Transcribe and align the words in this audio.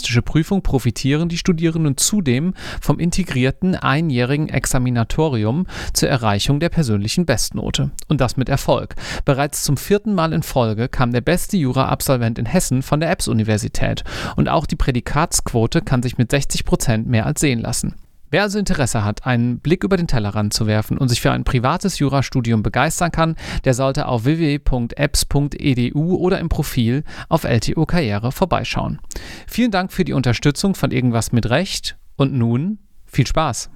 juristische 0.00 0.22
Prüfung 0.22 0.62
profitieren 0.62 1.28
die 1.28 1.36
Studierenden 1.36 1.98
zudem 1.98 2.54
vom 2.80 2.98
integrierten 2.98 3.74
einjährigen 3.74 4.48
Examinatorium 4.48 5.66
zur 5.92 6.08
Erreichung 6.08 6.58
der 6.58 6.70
persönlichen 6.70 7.26
Bestnote. 7.26 7.90
Und 8.08 8.22
das 8.22 8.38
mit 8.38 8.48
Erfolg. 8.48 8.94
Bereits 9.26 9.62
zum 9.62 9.76
vierten 9.76 10.14
Mal 10.14 10.32
in 10.32 10.42
Folge 10.42 10.88
kam 10.88 11.12
der 11.12 11.20
beste 11.20 11.58
Jura-Absolvent 11.58 12.38
in 12.38 12.46
Hessen 12.46 12.80
von 12.80 13.00
der 13.00 13.10
EBS-Universität. 13.12 14.04
Und 14.36 14.48
auch 14.48 14.64
die 14.64 14.76
Prädikatsquote 14.76 15.82
kann 15.82 16.02
sich 16.02 16.16
mit 16.16 16.30
60 16.30 16.64
Prozent 16.64 17.06
mehr 17.06 17.26
als 17.26 17.40
sehen 17.40 17.60
lassen. 17.60 17.94
Wer 18.30 18.42
also 18.42 18.58
Interesse 18.60 19.04
hat, 19.04 19.26
einen 19.26 19.58
Blick 19.58 19.82
über 19.82 19.96
den 19.96 20.06
Tellerrand 20.06 20.54
zu 20.54 20.66
werfen 20.66 20.96
und 20.96 21.08
sich 21.08 21.20
für 21.20 21.32
ein 21.32 21.42
privates 21.42 21.98
Jurastudium 21.98 22.62
begeistern 22.62 23.10
kann, 23.10 23.34
der 23.64 23.74
sollte 23.74 24.06
auf 24.06 24.24
www.apps.edu 24.24 26.14
oder 26.16 26.38
im 26.38 26.48
Profil 26.48 27.02
auf 27.28 27.44
LTO 27.44 27.86
Karriere 27.86 28.30
vorbeischauen. 28.30 29.00
Vielen 29.48 29.72
Dank 29.72 29.92
für 29.92 30.04
die 30.04 30.12
Unterstützung 30.12 30.76
von 30.76 30.92
Irgendwas 30.92 31.32
mit 31.32 31.50
Recht 31.50 31.96
und 32.16 32.32
nun 32.32 32.78
viel 33.06 33.26
Spaß. 33.26 33.70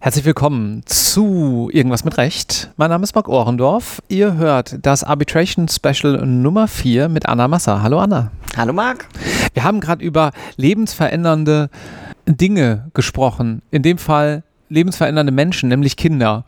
Herzlich 0.00 0.24
willkommen 0.24 0.82
zu 0.86 1.70
Irgendwas 1.72 2.04
mit 2.04 2.18
Recht. 2.18 2.70
Mein 2.76 2.90
Name 2.90 3.02
ist 3.02 3.16
Marc 3.16 3.28
Ohrendorf. 3.28 4.00
Ihr 4.06 4.34
hört 4.34 4.78
das 4.82 5.02
Arbitration 5.02 5.66
Special 5.66 6.24
Nummer 6.24 6.68
4 6.68 7.08
mit 7.08 7.26
Anna 7.26 7.48
Massa. 7.48 7.82
Hallo 7.82 7.98
Anna. 7.98 8.30
Hallo 8.56 8.72
Marc. 8.72 9.08
Wir 9.54 9.64
haben 9.64 9.80
gerade 9.80 10.04
über 10.04 10.30
lebensverändernde 10.56 11.68
Dinge 12.26 12.92
gesprochen. 12.94 13.60
In 13.72 13.82
dem 13.82 13.98
Fall 13.98 14.44
lebensverändernde 14.68 15.32
Menschen, 15.32 15.68
nämlich 15.68 15.96
Kinder. 15.96 16.44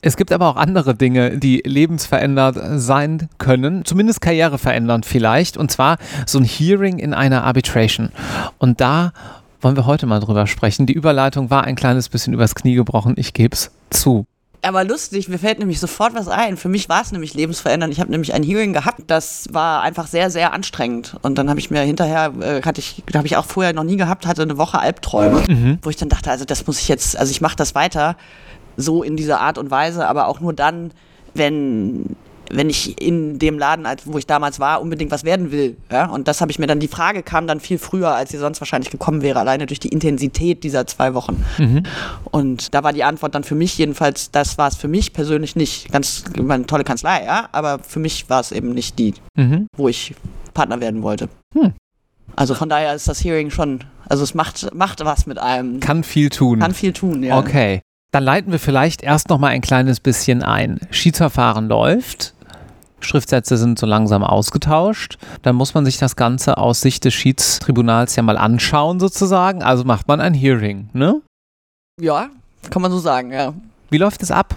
Es 0.00 0.16
gibt 0.16 0.32
aber 0.32 0.48
auch 0.48 0.56
andere 0.56 0.96
Dinge, 0.96 1.38
die 1.38 1.62
lebensverändert 1.64 2.80
sein 2.80 3.28
können, 3.38 3.84
zumindest 3.84 4.20
karriereverändernd 4.20 5.06
vielleicht, 5.06 5.56
und 5.56 5.70
zwar 5.70 5.98
so 6.26 6.40
ein 6.40 6.44
Hearing 6.44 6.98
in 6.98 7.14
einer 7.14 7.44
Arbitration. 7.44 8.10
Und 8.58 8.80
da 8.80 9.12
wollen 9.60 9.76
wir 9.76 9.86
heute 9.86 10.06
mal 10.06 10.20
drüber 10.20 10.46
sprechen. 10.46 10.86
Die 10.86 10.92
Überleitung 10.92 11.50
war 11.50 11.64
ein 11.64 11.76
kleines 11.76 12.08
bisschen 12.08 12.32
übers 12.32 12.54
Knie 12.54 12.74
gebrochen, 12.74 13.14
ich 13.16 13.32
gebe 13.32 13.54
es 13.54 13.70
zu. 13.90 14.26
Aber 14.60 14.82
lustig, 14.84 15.28
mir 15.28 15.38
fällt 15.38 15.60
nämlich 15.60 15.78
sofort 15.78 16.14
was 16.14 16.26
ein. 16.26 16.56
Für 16.56 16.68
mich 16.68 16.88
war 16.88 17.00
es 17.00 17.12
nämlich 17.12 17.32
lebensverändernd. 17.34 17.92
Ich 17.92 18.00
habe 18.00 18.10
nämlich 18.10 18.34
ein 18.34 18.42
Hearing 18.42 18.72
gehabt, 18.72 19.02
das 19.06 19.48
war 19.52 19.82
einfach 19.82 20.08
sehr, 20.08 20.30
sehr 20.30 20.52
anstrengend. 20.52 21.16
Und 21.22 21.38
dann 21.38 21.48
habe 21.48 21.60
ich 21.60 21.70
mir 21.70 21.80
hinterher, 21.82 22.32
äh, 22.40 22.62
hatte 22.62 22.80
ich, 22.80 23.04
habe 23.14 23.26
ich 23.26 23.36
auch 23.36 23.44
vorher 23.44 23.72
noch 23.72 23.84
nie 23.84 23.96
gehabt, 23.96 24.26
hatte 24.26 24.42
eine 24.42 24.58
Woche 24.58 24.80
Albträume, 24.80 25.44
mhm. 25.48 25.78
wo 25.82 25.90
ich 25.90 25.96
dann 25.96 26.08
dachte, 26.08 26.30
also 26.30 26.44
das 26.44 26.66
muss 26.66 26.80
ich 26.80 26.88
jetzt, 26.88 27.16
also 27.16 27.30
ich 27.30 27.40
mache 27.40 27.56
das 27.56 27.74
weiter, 27.74 28.16
so 28.76 29.02
in 29.02 29.16
dieser 29.16 29.40
Art 29.40 29.58
und 29.58 29.70
Weise, 29.70 30.08
aber 30.08 30.26
auch 30.26 30.40
nur 30.40 30.52
dann, 30.52 30.90
wenn 31.34 32.16
wenn 32.50 32.70
ich 32.70 33.00
in 33.00 33.38
dem 33.38 33.58
Laden, 33.58 33.86
wo 34.04 34.18
ich 34.18 34.26
damals 34.26 34.60
war, 34.60 34.80
unbedingt 34.80 35.10
was 35.10 35.24
werden 35.24 35.50
will. 35.50 35.76
Ja? 35.90 36.06
Und 36.06 36.28
das 36.28 36.40
habe 36.40 36.50
ich 36.50 36.58
mir 36.58 36.66
dann, 36.66 36.80
die 36.80 36.88
Frage 36.88 37.22
kam 37.22 37.46
dann 37.46 37.60
viel 37.60 37.78
früher, 37.78 38.14
als 38.14 38.30
sie 38.30 38.38
sonst 38.38 38.60
wahrscheinlich 38.60 38.90
gekommen 38.90 39.22
wäre, 39.22 39.40
alleine 39.40 39.66
durch 39.66 39.80
die 39.80 39.88
Intensität 39.88 40.64
dieser 40.64 40.86
zwei 40.86 41.14
Wochen. 41.14 41.44
Mhm. 41.58 41.82
Und 42.30 42.74
da 42.74 42.82
war 42.82 42.92
die 42.92 43.04
Antwort 43.04 43.34
dann 43.34 43.44
für 43.44 43.54
mich 43.54 43.76
jedenfalls, 43.78 44.30
das 44.30 44.58
war 44.58 44.68
es 44.68 44.76
für 44.76 44.88
mich 44.88 45.12
persönlich 45.12 45.56
nicht. 45.56 45.90
Ganz, 45.92 46.24
eine 46.36 46.66
tolle 46.66 46.84
Kanzlei, 46.84 47.24
ja, 47.24 47.48
aber 47.52 47.78
für 47.80 47.98
mich 47.98 48.28
war 48.30 48.40
es 48.40 48.52
eben 48.52 48.72
nicht 48.72 48.98
die, 48.98 49.14
mhm. 49.36 49.66
wo 49.76 49.88
ich 49.88 50.14
Partner 50.54 50.80
werden 50.80 51.02
wollte. 51.02 51.28
Hm. 51.54 51.72
Also 52.36 52.54
von 52.54 52.68
daher 52.68 52.94
ist 52.94 53.08
das 53.08 53.24
Hearing 53.24 53.50
schon, 53.50 53.84
also 54.08 54.22
es 54.22 54.34
macht, 54.34 54.74
macht 54.74 55.04
was 55.04 55.26
mit 55.26 55.38
einem. 55.38 55.80
Kann 55.80 56.04
viel 56.04 56.30
tun. 56.30 56.60
Kann 56.60 56.74
viel 56.74 56.92
tun, 56.92 57.22
ja. 57.22 57.38
Okay. 57.38 57.80
Dann 58.10 58.22
leiten 58.22 58.52
wir 58.52 58.58
vielleicht 58.58 59.02
erst 59.02 59.28
noch 59.28 59.38
mal 59.38 59.48
ein 59.48 59.60
kleines 59.60 60.00
bisschen 60.00 60.42
ein. 60.42 60.80
Schiedsverfahren 60.90 61.68
läuft. 61.68 62.34
Schriftsätze 63.00 63.56
sind 63.56 63.78
so 63.78 63.86
langsam 63.86 64.24
ausgetauscht. 64.24 65.18
Dann 65.42 65.56
muss 65.56 65.74
man 65.74 65.84
sich 65.84 65.98
das 65.98 66.16
Ganze 66.16 66.58
aus 66.58 66.80
Sicht 66.80 67.04
des 67.04 67.14
Schiedstribunals 67.14 68.16
ja 68.16 68.22
mal 68.22 68.36
anschauen, 68.36 69.00
sozusagen. 69.00 69.62
Also 69.62 69.84
macht 69.84 70.08
man 70.08 70.20
ein 70.20 70.34
Hearing, 70.34 70.90
ne? 70.92 71.20
Ja, 72.00 72.28
kann 72.70 72.82
man 72.82 72.90
so 72.90 72.98
sagen, 72.98 73.32
ja. 73.32 73.54
Wie 73.90 73.98
läuft 73.98 74.22
es 74.22 74.30
ab? 74.30 74.56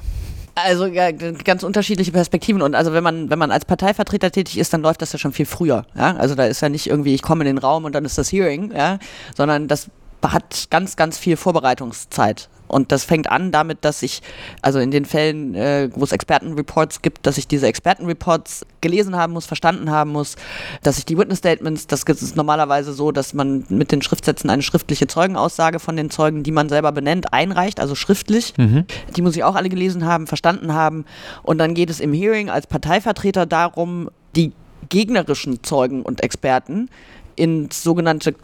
Also 0.56 0.86
ja, 0.86 1.12
ganz 1.12 1.64
unterschiedliche 1.64 2.12
Perspektiven 2.12 2.62
und 2.62 2.76
also 2.76 2.92
wenn 2.92 3.04
man 3.04 3.30
wenn 3.30 3.40
man 3.40 3.52
als 3.52 3.64
Parteivertreter 3.64 4.32
tätig 4.32 4.58
ist, 4.58 4.74
dann 4.74 4.82
läuft 4.82 5.02
das 5.02 5.14
ja 5.14 5.20
schon 5.20 5.32
viel 5.32 5.46
früher. 5.46 5.86
Ja? 5.96 6.18
Also 6.18 6.36
da 6.36 6.46
ist 6.46 6.62
ja 6.62 6.68
nicht 6.68 6.88
irgendwie 6.88 7.16
ich 7.16 7.22
komme 7.22 7.44
in 7.44 7.56
den 7.56 7.58
Raum 7.58 7.86
und 7.86 7.96
dann 7.96 8.04
ist 8.04 8.18
das 8.18 8.32
Hearing, 8.32 8.72
ja? 8.76 9.00
sondern 9.36 9.70
das 9.70 9.88
hat 10.24 10.68
ganz 10.70 10.98
ganz 10.98 11.18
viel 11.18 11.38
Vorbereitungszeit. 11.38 12.50
Und 12.72 12.92
das 12.92 13.04
fängt 13.04 13.30
an 13.30 13.52
damit, 13.52 13.80
dass 13.86 14.02
ich, 14.02 14.22
also 14.62 14.80
in 14.80 14.92
den 14.92 15.06
Fällen, 15.06 15.54
äh, 15.56 15.90
wo 15.94 16.04
es 16.04 16.12
Expertenreports 16.12 17.02
gibt, 17.02 17.28
dass 17.28 17.38
ich 17.38 17.48
diese 17.48 17.68
Expertenreports 17.68 18.66
gelesen 18.80 19.16
haben 19.16 19.34
muss, 19.34 19.46
verstanden 19.46 19.92
haben 19.92 20.12
muss, 20.12 20.36
dass 20.82 20.98
ich 20.98 21.06
die 21.06 21.18
Witness 21.18 21.40
Statements, 21.40 21.88
das 21.88 22.04
ist 22.04 22.36
normalerweise 22.36 22.94
so, 22.94 23.12
dass 23.12 23.34
man 23.34 23.66
mit 23.70 23.92
den 23.92 24.02
Schriftsätzen 24.02 24.50
eine 24.50 24.62
schriftliche 24.62 25.08
Zeugenaussage 25.08 25.80
von 25.80 25.96
den 25.96 26.10
Zeugen, 26.10 26.44
die 26.44 26.52
man 26.52 26.70
selber 26.70 26.92
benennt, 26.92 27.34
einreicht, 27.34 27.80
also 27.80 27.96
schriftlich. 27.96 28.54
Mhm. 28.58 28.86
Die 29.16 29.22
muss 29.22 29.36
ich 29.36 29.44
auch 29.44 29.56
alle 29.56 29.70
gelesen 29.70 30.06
haben, 30.06 30.28
verstanden 30.28 30.74
haben. 30.74 31.06
Und 31.44 31.58
dann 31.58 31.74
geht 31.74 31.90
es 31.90 32.00
im 32.00 32.14
Hearing 32.14 32.50
als 32.50 32.68
Parteivertreter 32.68 33.46
darum, 33.46 34.10
die 34.36 34.54
gegnerischen 34.90 35.64
Zeugen 35.64 36.04
und 36.04 36.24
Experten 36.24 36.90
ins 37.36 37.84
sogenannte 37.84 38.36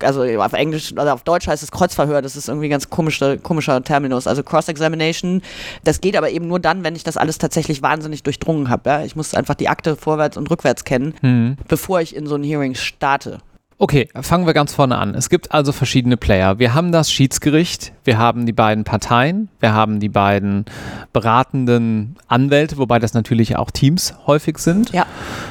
also 0.00 0.22
auf 0.22 0.52
Englisch 0.52 0.92
oder 0.92 1.02
also 1.02 1.12
auf 1.14 1.22
Deutsch 1.22 1.46
heißt 1.46 1.62
es 1.62 1.70
Kreuzverhör, 1.70 2.22
das 2.22 2.36
ist 2.36 2.48
irgendwie 2.48 2.68
ein 2.68 2.70
ganz 2.70 2.90
komischer, 2.90 3.36
komischer 3.38 3.82
Terminus. 3.82 4.26
Also 4.26 4.42
Cross-Examination, 4.42 5.42
das 5.84 6.00
geht 6.00 6.16
aber 6.16 6.30
eben 6.30 6.46
nur 6.46 6.60
dann, 6.60 6.84
wenn 6.84 6.96
ich 6.96 7.04
das 7.04 7.16
alles 7.16 7.38
tatsächlich 7.38 7.82
wahnsinnig 7.82 8.22
durchdrungen 8.22 8.68
habe. 8.68 8.90
Ja? 8.90 9.04
Ich 9.04 9.16
muss 9.16 9.34
einfach 9.34 9.54
die 9.54 9.68
Akte 9.68 9.96
vorwärts 9.96 10.36
und 10.36 10.50
rückwärts 10.50 10.84
kennen, 10.84 11.14
mhm. 11.22 11.56
bevor 11.68 12.00
ich 12.00 12.16
in 12.16 12.26
so 12.26 12.34
ein 12.34 12.44
Hearing 12.44 12.74
starte. 12.74 13.40
Okay, 13.76 14.08
fangen 14.20 14.46
wir 14.46 14.54
ganz 14.54 14.72
vorne 14.72 14.96
an. 14.98 15.14
Es 15.14 15.28
gibt 15.28 15.52
also 15.52 15.72
verschiedene 15.72 16.16
Player. 16.16 16.58
Wir 16.58 16.74
haben 16.74 16.92
das 16.92 17.10
Schiedsgericht, 17.10 17.92
wir 18.04 18.18
haben 18.18 18.46
die 18.46 18.52
beiden 18.52 18.84
Parteien, 18.84 19.48
wir 19.58 19.72
haben 19.72 19.98
die 19.98 20.08
beiden 20.08 20.64
beratenden 21.12 22.16
Anwälte, 22.28 22.78
wobei 22.78 23.00
das 23.00 23.14
natürlich 23.14 23.56
auch 23.56 23.72
Teams 23.72 24.14
häufig 24.26 24.58
sind. 24.58 24.92
Ja. 24.92 25.06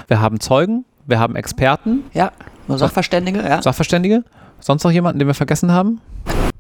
Wir 0.08 0.22
haben 0.22 0.40
Zeugen, 0.40 0.86
wir 1.06 1.20
haben 1.20 1.36
Experten. 1.36 2.06
Ja. 2.14 2.32
Sachverständige, 2.68 3.40
ja. 3.40 3.62
Sachverständige. 3.62 4.24
Sonst 4.60 4.84
noch 4.84 4.92
jemanden, 4.92 5.20
den 5.20 5.28
wir 5.28 5.34
vergessen 5.34 5.72
haben? 5.72 6.00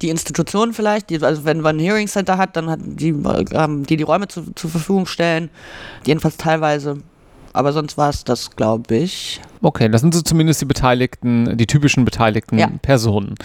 Die 0.01 0.09
Institution 0.09 0.73
vielleicht, 0.73 1.09
die, 1.09 1.23
also 1.23 1.45
wenn 1.45 1.61
man 1.61 1.77
ein 1.77 1.79
Hearing 1.79 2.07
Center 2.07 2.37
hat, 2.37 2.57
dann 2.57 2.69
hat 2.69 2.79
die, 2.83 3.15
ähm, 3.53 3.85
die 3.85 3.95
die 3.95 4.03
Räume 4.03 4.27
zu, 4.27 4.53
zur 4.55 4.69
Verfügung 4.69 5.05
stellen, 5.05 5.49
jedenfalls 6.05 6.35
teilweise. 6.35 6.97
Aber 7.53 7.71
sonst 7.71 7.97
war 7.97 8.09
es 8.09 8.23
das, 8.23 8.55
glaube 8.55 8.95
ich. 8.95 9.39
Okay, 9.61 9.87
das 9.87 10.01
sind 10.01 10.13
so 10.13 10.21
zumindest 10.21 10.59
die 10.59 10.65
beteiligten, 10.65 11.55
die 11.55 11.67
typischen 11.67 12.03
beteiligten 12.03 12.57
ja. 12.57 12.67
Personen. 12.81 13.35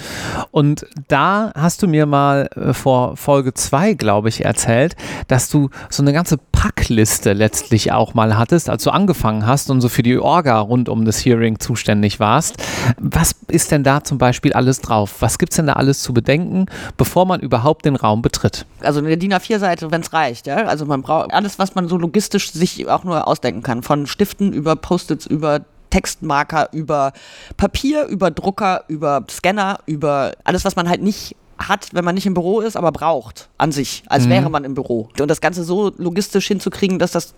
Und 0.51 0.87
da 1.09 1.53
hast 1.55 1.83
du 1.83 1.87
mir 1.87 2.07
mal 2.07 2.49
äh, 2.57 2.73
vor 2.73 3.17
Folge 3.17 3.53
2, 3.55 3.93
glaube 3.95 4.31
ich, 4.31 4.45
erzählt, 4.45 4.97
dass 5.29 5.51
du 5.51 5.69
so 5.91 6.03
eine 6.03 6.15
ganze 6.15 6.39
Packliste 6.59 7.35
letztlich 7.35 7.93
auch 7.93 8.15
mal 8.15 8.37
hattest, 8.37 8.69
als 8.69 8.83
du 8.83 8.91
angefangen 8.91 9.47
hast 9.47 9.71
und 9.71 9.81
so 9.81 9.89
für 9.89 10.03
die 10.03 10.19
Orga 10.19 10.59
rund 10.59 10.89
um 10.89 11.05
das 11.05 11.25
Hearing 11.25 11.61
zuständig 11.61 12.19
warst. 12.19 12.57
Was 12.99 13.37
ist 13.47 13.71
denn 13.71 13.85
da 13.85 14.03
zum 14.03 14.19
Beispiel 14.19 14.53
alles 14.53 14.81
drauf? 14.81 15.15
Was 15.21 15.39
gibt 15.39 15.53
es 15.53 15.57
denn 15.57 15.69
da 15.69 15.75
alles 15.75 16.03
zu 16.03 16.13
bedenken, 16.13 16.67
bevor 16.97 17.27
man 17.27 17.39
überhaupt 17.39 17.85
den 17.85 17.95
Raum 17.95 18.23
betritt? 18.23 18.67
Also 18.81 18.99
eine 18.99 19.17
DIN 19.17 19.35
A4-Seite, 19.35 19.93
wenn 19.93 20.01
es 20.01 20.13
reicht. 20.13 20.49
Ja? 20.49 20.57
Also 20.67 20.85
man 20.85 21.01
braucht 21.01 21.33
alles, 21.33 21.61
was 21.61 21.77
man 21.77 21.87
so 21.87 21.97
logistisch 21.97 22.51
sich 22.51 22.89
auch 22.89 23.05
nur 23.05 23.29
ausdenken 23.29 23.63
kann. 23.63 23.85
Von 23.85 24.09
Stiften 24.09 24.53
über 24.53 24.75
Post-its, 24.75 25.27
über 25.27 25.61
Textmarker, 25.91 26.71
über 26.73 27.13
Papier, 27.57 28.07
über 28.07 28.33
Drucker, 28.33 28.83
über 28.89 29.25
Scanner, 29.31 29.79
über 29.87 30.33
alles, 30.43 30.65
was 30.65 30.75
man 30.75 30.89
halt 30.89 31.03
nicht 31.03 31.37
hat, 31.59 31.89
wenn 31.93 32.05
man 32.05 32.15
nicht 32.15 32.27
im 32.27 32.35
Büro 32.35 32.61
ist, 32.61 32.77
aber 32.77 32.93
braucht 32.93 33.49
an 33.59 33.73
sich, 33.73 34.03
als 34.07 34.27
mhm. 34.27 34.31
wäre 34.31 34.51
man 34.51 34.65
im 34.65 34.75
Büro. 34.75 35.09
Und 35.19 35.29
das 35.29 35.41
Ganze 35.41 35.65
so 35.65 35.93
logistisch 35.97 36.47
hinzukriegen, 36.49 36.99
dass 36.99 37.13
das 37.13 37.35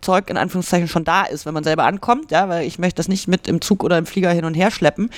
Zeug 0.00 0.30
in 0.30 0.36
Anführungszeichen 0.36 0.88
schon 0.88 1.04
da 1.04 1.24
ist, 1.24 1.46
wenn 1.46 1.54
man 1.54 1.64
selber 1.64 1.84
ankommt, 1.84 2.30
ja, 2.30 2.48
weil 2.48 2.66
ich 2.66 2.78
möchte 2.78 2.96
das 2.96 3.08
nicht 3.08 3.28
mit 3.28 3.48
im 3.48 3.60
Zug 3.60 3.84
oder 3.84 3.98
im 3.98 4.06
Flieger 4.06 4.30
hin 4.30 4.44
und 4.44 4.54
her 4.54 4.70
schleppen. 4.70 5.10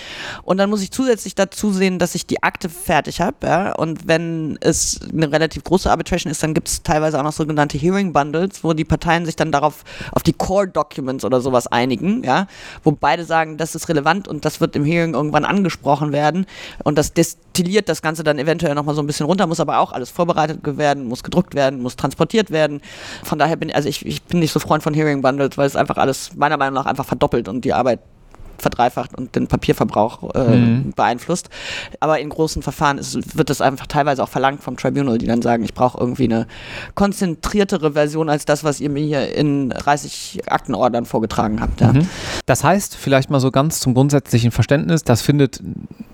Und 0.43 0.59
dann 0.59 0.71
muss 0.71 0.83
ich 0.83 0.91
zusätzlich 0.91 1.35
dazu 1.35 1.73
sehen, 1.73 1.99
dass 1.99 2.15
ich 2.15 2.27
die 2.27 2.43
Akte 2.43 2.69
fertig 2.69 3.21
habe, 3.21 3.37
ja. 3.47 3.73
Und 3.73 4.07
wenn 4.07 4.59
es 4.61 5.01
eine 5.13 5.31
relativ 5.31 5.65
große 5.65 5.91
Arbitration 5.91 6.31
ist, 6.31 6.43
dann 6.43 6.55
gibt 6.55 6.69
es 6.69 6.83
teilweise 6.83 7.19
auch 7.19 7.25
noch 7.25 7.33
sogenannte 7.33 7.79
Hearing 7.79 8.13
Bundles, 8.13 8.63
wo 8.63 8.73
die 8.73 8.85
Parteien 8.85 9.27
sich 9.27 9.37
dann 9.37 9.53
darauf 9.53 9.85
auf 10.13 10.23
die 10.23 10.33
Core 10.33 10.69
Documents 10.69 11.25
oder 11.25 11.41
sowas 11.41 11.67
einigen, 11.67 12.23
ja, 12.25 12.47
wo 12.85 12.93
beide 12.93 13.25
sagen, 13.25 13.57
das 13.57 13.75
ist 13.75 13.89
relevant 13.89 14.29
und 14.29 14.45
das 14.45 14.61
wird 14.61 14.77
im 14.77 14.85
Hearing 14.85 15.15
irgendwann 15.15 15.45
angesprochen 15.45 16.13
werden. 16.13 16.47
Und 16.85 16.99
das 16.99 17.13
destilliert 17.13 17.89
das 17.89 18.03
Ganze 18.03 18.25
dann 18.25 18.39
eventuell 18.39 18.75
nochmal 18.75 18.95
so 18.95 19.03
ein 19.03 19.07
bisschen 19.07 19.27
runter, 19.27 19.47
muss 19.47 19.61
aber 19.61 19.79
auch 19.79 19.93
alles 19.93 20.11
vorbereitet 20.11 20.61
werden, 20.63 21.07
muss 21.07 21.23
gedruckt 21.23 21.55
werden, 21.55 21.81
muss 21.83 21.97
transportiert 21.97 22.51
werden. 22.51 22.81
Von 23.25 23.39
daher 23.39 23.57
bin 23.57 23.73
also 23.73 23.89
ich, 23.89 24.05
ich 24.07 24.23
bin 24.23 24.41
nicht 24.41 24.53
so 24.53 24.61
Freund 24.71 24.85
von 24.85 24.95
Hearing 24.95 25.21
Bundles, 25.21 25.59
weil 25.59 25.67
es 25.67 25.75
einfach 25.75 25.97
alles 25.97 26.37
meiner 26.37 26.57
Meinung 26.57 26.75
nach 26.75 26.87
einfach 26.87 27.05
verdoppelt 27.05 27.49
und 27.49 27.65
die 27.65 27.73
Arbeit 27.73 27.99
verdreifacht 28.61 29.17
und 29.17 29.35
den 29.35 29.47
Papierverbrauch 29.47 30.35
äh, 30.35 30.57
mhm. 30.57 30.93
beeinflusst. 30.95 31.49
Aber 32.01 32.19
in 32.21 32.29
großen 32.29 32.63
Verfahren 32.63 32.99
ist, 32.99 33.37
wird 33.37 33.51
das 33.51 33.61
einfach 33.61 33.87
teilweise 33.87 34.23
auch 34.23 34.29
verlangt 34.29 34.63
vom 34.63 34.77
Tribunal, 34.77 35.19
die 35.19 35.27
dann 35.27 35.43
sagen, 35.43 35.65
ich 35.65 35.75
brauche 35.75 35.99
irgendwie 35.99 36.25
eine 36.25 36.47
konzentriertere 36.95 37.93
Version 37.93 38.29
als 38.29 38.45
das, 38.45 38.65
was 38.65 38.81
ihr 38.81 38.91
mir 38.91 39.05
hier 39.05 39.35
in 39.35 39.71
30 39.71 40.43
Aktenordnern 40.47 41.05
vorgetragen 41.05 41.61
habt. 41.61 41.81
Ja. 41.81 41.93
Mhm. 41.93 42.09
Das 42.47 42.65
heißt, 42.65 42.97
vielleicht 42.97 43.31
mal 43.31 43.41
so 43.41 43.51
ganz 43.51 43.81
zum 43.81 43.95
grundsätzlichen 43.95 44.51
Verständnis, 44.51 45.03
das 45.03 45.23
findet 45.23 45.61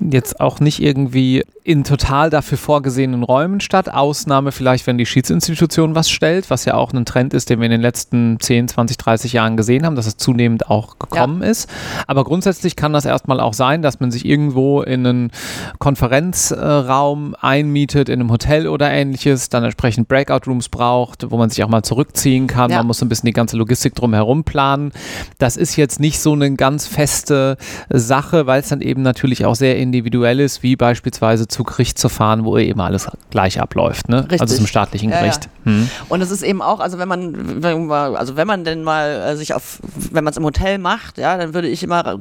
jetzt 0.00 0.40
auch 0.40 0.60
nicht 0.60 0.80
irgendwie 0.82 1.44
in 1.64 1.82
total 1.82 2.30
dafür 2.30 2.58
vorgesehenen 2.58 3.24
Räumen 3.24 3.60
statt. 3.60 3.92
Ausnahme 3.92 4.52
vielleicht, 4.52 4.86
wenn 4.86 4.98
die 4.98 5.06
Schiedsinstitution 5.06 5.94
was 5.94 6.08
stellt, 6.08 6.48
was 6.48 6.64
ja 6.64 6.74
auch 6.74 6.92
ein 6.92 7.04
Trend 7.04 7.34
ist, 7.34 7.50
den 7.50 7.58
wir 7.58 7.66
in 7.66 7.72
den 7.72 7.80
letzten 7.80 8.38
10, 8.38 8.68
20, 8.68 8.96
30 8.98 9.32
Jahren 9.32 9.56
gesehen 9.56 9.84
haben, 9.84 9.96
dass 9.96 10.06
es 10.06 10.16
zunehmend 10.16 10.70
auch 10.70 10.98
gekommen 10.98 11.42
ja. 11.42 11.48
ist. 11.48 11.68
Aber 12.06 12.22
grundsätzlich 12.22 12.35
kann 12.76 12.92
das 12.92 13.04
erstmal 13.04 13.40
auch 13.40 13.54
sein, 13.54 13.82
dass 13.82 14.00
man 14.00 14.10
sich 14.10 14.24
irgendwo 14.24 14.82
in 14.82 15.06
einen 15.06 15.30
Konferenzraum 15.78 17.34
einmietet, 17.40 18.08
in 18.08 18.20
einem 18.20 18.30
Hotel 18.30 18.68
oder 18.68 18.90
ähnliches, 18.90 19.48
dann 19.48 19.64
entsprechend 19.64 20.08
Breakout 20.08 20.48
Rooms 20.48 20.68
braucht, 20.68 21.30
wo 21.30 21.36
man 21.36 21.50
sich 21.50 21.62
auch 21.64 21.68
mal 21.68 21.82
zurückziehen 21.82 22.46
kann. 22.46 22.70
Ja. 22.70 22.78
Man 22.78 22.88
muss 22.88 23.02
ein 23.02 23.08
bisschen 23.08 23.26
die 23.26 23.32
ganze 23.32 23.56
Logistik 23.56 23.94
drumherum 23.94 24.44
planen. 24.44 24.92
Das 25.38 25.56
ist 25.56 25.76
jetzt 25.76 26.00
nicht 26.00 26.20
so 26.20 26.32
eine 26.32 26.54
ganz 26.54 26.86
feste 26.86 27.56
Sache, 27.90 28.46
weil 28.46 28.60
es 28.60 28.68
dann 28.68 28.80
eben 28.80 29.02
natürlich 29.02 29.44
auch 29.44 29.54
sehr 29.54 29.76
individuell 29.76 30.40
ist, 30.40 30.62
wie 30.62 30.76
beispielsweise 30.76 31.48
zu 31.48 31.64
Gericht 31.64 31.98
zu 31.98 32.08
fahren, 32.08 32.44
wo 32.44 32.58
eben 32.58 32.80
alles 32.80 33.08
gleich 33.30 33.60
abläuft, 33.60 34.08
ne? 34.08 34.22
Richtig. 34.22 34.40
Also 34.40 34.56
zum 34.56 34.66
staatlichen 34.66 35.10
Gericht. 35.10 35.44
Ja, 35.44 35.50
ja. 35.50 35.55
Hm. 35.66 35.88
Und 36.08 36.20
es 36.20 36.30
ist 36.30 36.42
eben 36.42 36.62
auch, 36.62 36.80
also 36.80 36.98
wenn 36.98 37.08
man, 37.08 37.62
wenn 37.62 37.86
man 37.86 38.16
also 38.16 38.36
wenn 38.36 38.46
man 38.46 38.64
denn 38.64 38.82
mal 38.82 39.08
äh, 39.10 39.36
sich 39.36 39.54
auf, 39.54 39.80
wenn 40.10 40.24
man 40.24 40.30
es 40.30 40.36
im 40.36 40.44
Hotel 40.44 40.78
macht, 40.78 41.18
ja, 41.18 41.36
dann 41.36 41.54
würde 41.54 41.68
ich 41.68 41.82
immer 41.82 42.20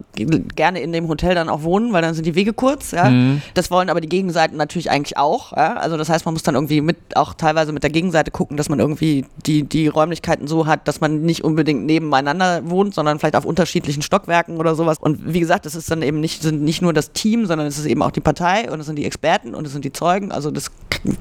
gerne 0.56 0.80
in 0.82 0.92
dem 0.92 1.08
Hotel 1.08 1.36
dann 1.36 1.50
auch 1.50 1.64
wohnen, 1.64 1.94
weil 1.94 2.02
dann 2.02 2.14
sind 2.14 2.26
die 2.26 2.36
Wege 2.36 2.54
kurz, 2.54 2.92
ja. 2.92 3.08
Hm. 3.08 3.42
Das 3.54 3.72
wollen 3.72 3.90
aber 3.90 4.02
die 4.02 4.10
Gegenseiten 4.10 4.58
natürlich 4.58 4.90
eigentlich 4.90 5.18
auch, 5.18 5.52
ja. 5.52 5.76
Also 5.76 5.98
das 5.98 6.10
heißt, 6.10 6.26
man 6.26 6.34
muss 6.34 6.44
dann 6.44 6.56
irgendwie 6.56 6.82
mit, 6.82 6.98
auch 7.16 7.34
teilweise 7.34 7.72
mit 7.72 7.84
der 7.84 7.92
Gegenseite 7.92 8.32
gucken, 8.32 8.58
dass 8.58 8.70
man 8.70 8.80
irgendwie 8.80 9.26
die, 9.46 9.64
die 9.64 9.88
Räumlichkeiten 9.88 10.48
so 10.48 10.66
hat, 10.66 10.88
dass 10.88 11.02
man 11.02 11.22
nicht 11.22 11.44
unbedingt 11.44 11.86
nebeneinander 11.86 12.70
wohnt, 12.70 12.96
sondern 12.96 13.20
vielleicht 13.20 13.36
auf 13.36 13.46
unterschiedlichen 13.46 14.02
Stockwerken 14.02 14.58
oder 14.58 14.76
sowas. 14.76 14.98
Und 15.00 15.34
wie 15.34 15.40
gesagt, 15.40 15.66
das 15.66 15.76
ist 15.76 15.92
dann 15.92 16.02
eben 16.02 16.20
nicht, 16.20 16.42
sind 16.42 16.62
nicht 16.62 16.82
nur 16.82 16.94
das 16.94 17.12
Team, 17.12 17.46
sondern 17.46 17.68
es 17.68 17.78
ist 17.78 17.86
eben 17.86 18.02
auch 18.02 18.12
die 18.12 18.22
Partei 18.22 18.72
und 18.72 18.80
es 18.80 18.86
sind 18.86 18.96
die 18.96 19.06
Experten 19.06 19.26
Experten 19.26 19.56
und 19.56 19.66
es 19.66 19.74
sind 19.74 19.84
die 19.84 19.92
Zeugen. 19.92 20.32
Also 20.32 20.52
das 20.52 20.72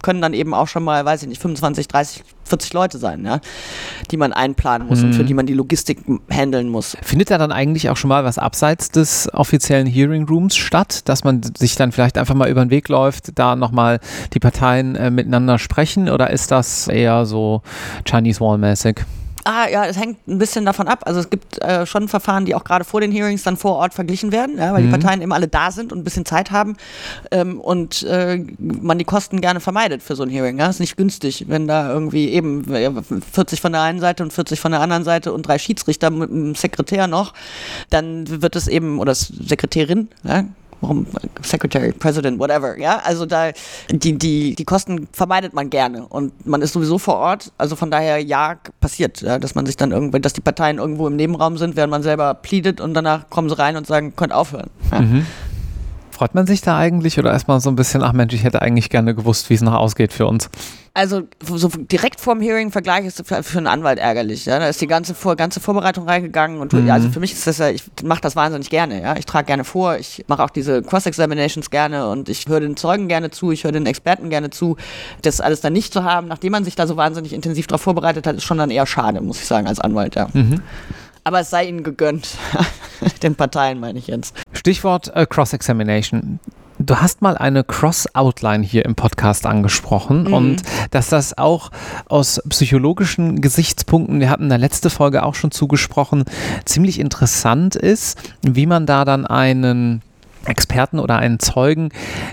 können 0.02 0.20
dann 0.20 0.34
eben 0.34 0.54
auch 0.54 0.68
schon 0.68 0.84
mal, 0.84 1.04
weiß 1.04 1.22
ich 1.22 1.28
nicht, 1.28 1.40
25, 1.40 1.88
30, 1.88 2.13
40 2.44 2.72
Leute 2.74 2.98
sein, 2.98 3.24
ja, 3.24 3.40
die 4.10 4.16
man 4.16 4.32
einplanen 4.32 4.86
muss 4.86 5.00
mhm. 5.00 5.06
und 5.06 5.12
für 5.14 5.22
mhm. 5.22 5.26
die 5.26 5.34
man 5.34 5.46
die 5.46 5.54
Logistik 5.54 5.98
handeln 6.30 6.68
muss. 6.68 6.96
Findet 7.02 7.30
da 7.30 7.38
dann 7.38 7.52
eigentlich 7.52 7.88
auch 7.88 7.96
schon 7.96 8.08
mal 8.08 8.24
was 8.24 8.38
abseits 8.38 8.90
des 8.90 9.32
offiziellen 9.32 9.86
Hearing 9.86 10.26
Rooms 10.26 10.54
statt, 10.54 11.08
dass 11.08 11.24
man 11.24 11.40
sich 11.56 11.76
dann 11.76 11.92
vielleicht 11.92 12.18
einfach 12.18 12.34
mal 12.34 12.50
über 12.50 12.64
den 12.64 12.70
Weg 12.70 12.88
läuft, 12.88 13.38
da 13.38 13.56
nochmal 13.56 14.00
die 14.34 14.40
Parteien 14.40 14.94
äh, 14.94 15.10
miteinander 15.10 15.58
sprechen 15.58 16.08
oder 16.08 16.30
ist 16.30 16.50
das 16.50 16.88
eher 16.88 17.24
so 17.26 17.62
Chinese 18.04 18.40
Wall-mäßig? 18.40 19.00
Ah, 19.44 19.68
ja, 19.68 19.84
es 19.84 19.98
hängt 19.98 20.26
ein 20.26 20.38
bisschen 20.38 20.64
davon 20.64 20.88
ab. 20.88 21.02
Also 21.04 21.20
es 21.20 21.28
gibt 21.28 21.62
äh, 21.62 21.84
schon 21.84 22.08
Verfahren, 22.08 22.46
die 22.46 22.54
auch 22.54 22.64
gerade 22.64 22.84
vor 22.84 23.02
den 23.02 23.12
Hearings 23.12 23.42
dann 23.42 23.58
vor 23.58 23.76
Ort 23.76 23.92
verglichen 23.92 24.32
werden, 24.32 24.56
ja, 24.56 24.72
weil 24.72 24.82
mhm. 24.82 24.86
die 24.86 24.98
Parteien 24.98 25.20
immer 25.20 25.34
alle 25.34 25.48
da 25.48 25.70
sind 25.70 25.92
und 25.92 25.98
ein 25.98 26.04
bisschen 26.04 26.24
Zeit 26.24 26.50
haben 26.50 26.76
ähm, 27.30 27.60
und 27.60 28.02
äh, 28.04 28.42
man 28.58 28.98
die 28.98 29.04
Kosten 29.04 29.42
gerne 29.42 29.60
vermeidet 29.60 30.02
für 30.02 30.16
so 30.16 30.22
ein 30.22 30.30
Hearing. 30.30 30.58
Ja. 30.58 30.68
Ist 30.68 30.80
nicht 30.80 30.96
günstig, 30.96 31.44
wenn 31.48 31.68
da 31.68 31.90
irgendwie 31.90 32.30
eben 32.30 32.64
40 32.64 33.60
von 33.60 33.72
der 33.72 33.82
einen 33.82 34.00
Seite 34.00 34.22
und 34.22 34.32
40 34.32 34.58
von 34.58 34.72
der 34.72 34.80
anderen 34.80 35.04
Seite 35.04 35.32
und 35.32 35.46
drei 35.46 35.58
Schiedsrichter 35.58 36.08
mit 36.10 36.30
einem 36.30 36.54
Sekretär 36.54 37.06
noch, 37.06 37.34
dann 37.90 38.42
wird 38.42 38.56
es 38.56 38.66
eben, 38.66 38.98
oder 38.98 39.14
Sekretärin, 39.14 40.08
ja, 40.22 40.44
warum 40.84 41.06
Secretary, 41.42 41.92
President, 41.92 42.38
whatever, 42.38 42.78
ja, 42.78 43.00
also 43.04 43.26
da, 43.26 43.50
die, 43.90 44.18
die, 44.18 44.54
die 44.54 44.64
Kosten 44.64 45.08
vermeidet 45.12 45.54
man 45.54 45.70
gerne 45.70 46.06
und 46.06 46.46
man 46.46 46.62
ist 46.62 46.72
sowieso 46.72 46.98
vor 46.98 47.16
Ort, 47.16 47.52
also 47.58 47.74
von 47.74 47.90
daher, 47.90 48.18
ja, 48.18 48.56
passiert, 48.80 49.22
ja, 49.22 49.38
dass 49.38 49.54
man 49.54 49.66
sich 49.66 49.76
dann 49.76 49.90
irgendwie, 49.90 50.20
dass 50.20 50.32
die 50.32 50.40
Parteien 50.40 50.78
irgendwo 50.78 51.06
im 51.06 51.16
Nebenraum 51.16 51.56
sind, 51.56 51.76
während 51.76 51.90
man 51.90 52.02
selber 52.02 52.34
pleadet 52.34 52.80
und 52.80 52.94
danach 52.94 53.30
kommen 53.30 53.48
sie 53.48 53.58
rein 53.58 53.76
und 53.76 53.86
sagen, 53.86 54.14
könnt 54.14 54.32
aufhören. 54.32 54.70
Ja. 54.92 55.00
Mhm. 55.00 55.26
Freut 56.14 56.32
man 56.32 56.46
sich 56.46 56.60
da 56.60 56.78
eigentlich 56.78 57.18
oder 57.18 57.32
erstmal 57.32 57.58
so 57.60 57.68
ein 57.70 57.74
bisschen, 57.74 58.00
ach 58.04 58.12
Mensch, 58.12 58.32
ich 58.34 58.44
hätte 58.44 58.62
eigentlich 58.62 58.88
gerne 58.88 59.16
gewusst, 59.16 59.50
wie 59.50 59.54
es 59.54 59.62
noch 59.62 59.74
ausgeht 59.74 60.12
für 60.12 60.28
uns? 60.28 60.48
Also 60.96 61.22
so 61.42 61.68
direkt 61.68 62.20
vorm 62.20 62.40
Hearing 62.40 62.70
Vergleich 62.70 63.04
ist 63.04 63.26
für, 63.26 63.42
für 63.42 63.58
einen 63.58 63.66
Anwalt 63.66 63.98
ärgerlich. 63.98 64.46
Ja? 64.46 64.60
Da 64.60 64.68
ist 64.68 64.80
die 64.80 64.86
ganze, 64.86 65.12
vor, 65.16 65.34
ganze 65.34 65.58
Vorbereitung 65.58 66.08
reingegangen 66.08 66.60
und 66.60 66.72
mhm. 66.72 66.88
also 66.88 67.10
für 67.10 67.18
mich 67.18 67.32
ist 67.32 67.48
das 67.48 67.58
ja, 67.58 67.68
ich 67.68 67.82
mache 68.04 68.20
das 68.20 68.36
wahnsinnig 68.36 68.70
gerne. 68.70 69.02
Ja? 69.02 69.16
Ich 69.16 69.26
trage 69.26 69.46
gerne 69.46 69.64
vor, 69.64 69.96
ich 69.96 70.24
mache 70.28 70.44
auch 70.44 70.50
diese 70.50 70.82
Cross-Examinations 70.82 71.70
gerne 71.70 72.06
und 72.08 72.28
ich 72.28 72.46
höre 72.46 72.60
den 72.60 72.76
Zeugen 72.76 73.08
gerne 73.08 73.32
zu, 73.32 73.50
ich 73.50 73.64
höre 73.64 73.72
den 73.72 73.86
Experten 73.86 74.30
gerne 74.30 74.50
zu. 74.50 74.76
Das 75.22 75.40
alles 75.40 75.62
dann 75.62 75.72
nicht 75.72 75.92
zu 75.92 76.04
haben, 76.04 76.28
nachdem 76.28 76.52
man 76.52 76.62
sich 76.62 76.76
da 76.76 76.86
so 76.86 76.96
wahnsinnig 76.96 77.32
intensiv 77.32 77.66
darauf 77.66 77.82
vorbereitet 77.82 78.28
hat, 78.28 78.36
ist 78.36 78.44
schon 78.44 78.58
dann 78.58 78.70
eher 78.70 78.86
schade, 78.86 79.20
muss 79.20 79.40
ich 79.40 79.46
sagen, 79.46 79.66
als 79.66 79.80
Anwalt. 79.80 80.14
Ja. 80.14 80.28
Mhm. 80.32 80.62
Aber 81.24 81.40
es 81.40 81.50
sei 81.50 81.66
ihnen 81.66 81.82
gegönnt. 81.82 82.28
Den 83.22 83.34
Parteien 83.34 83.80
meine 83.80 83.98
ich 83.98 84.06
jetzt. 84.06 84.36
Stichwort 84.52 85.14
äh, 85.14 85.26
Cross-Examination. 85.26 86.38
Du 86.78 86.96
hast 86.96 87.22
mal 87.22 87.36
eine 87.36 87.64
Cross-Outline 87.64 88.64
hier 88.64 88.84
im 88.84 88.94
Podcast 88.94 89.46
angesprochen 89.46 90.24
mhm. 90.24 90.34
und 90.34 90.62
dass 90.90 91.08
das 91.08 91.38
auch 91.38 91.70
aus 92.06 92.42
psychologischen 92.48 93.40
Gesichtspunkten, 93.40 94.20
wir 94.20 94.28
hatten 94.28 94.44
in 94.44 94.48
der 94.48 94.58
letzten 94.58 94.90
Folge 94.90 95.22
auch 95.22 95.34
schon 95.34 95.50
zugesprochen, 95.50 96.24
ziemlich 96.64 96.98
interessant 96.98 97.76
ist, 97.76 98.18
wie 98.42 98.66
man 98.66 98.86
da 98.86 99.04
dann 99.04 99.24
einen 99.24 100.02
Experten 100.46 100.98
oder 100.98 101.16
einen 101.16 101.38
Zeugen 101.38 101.90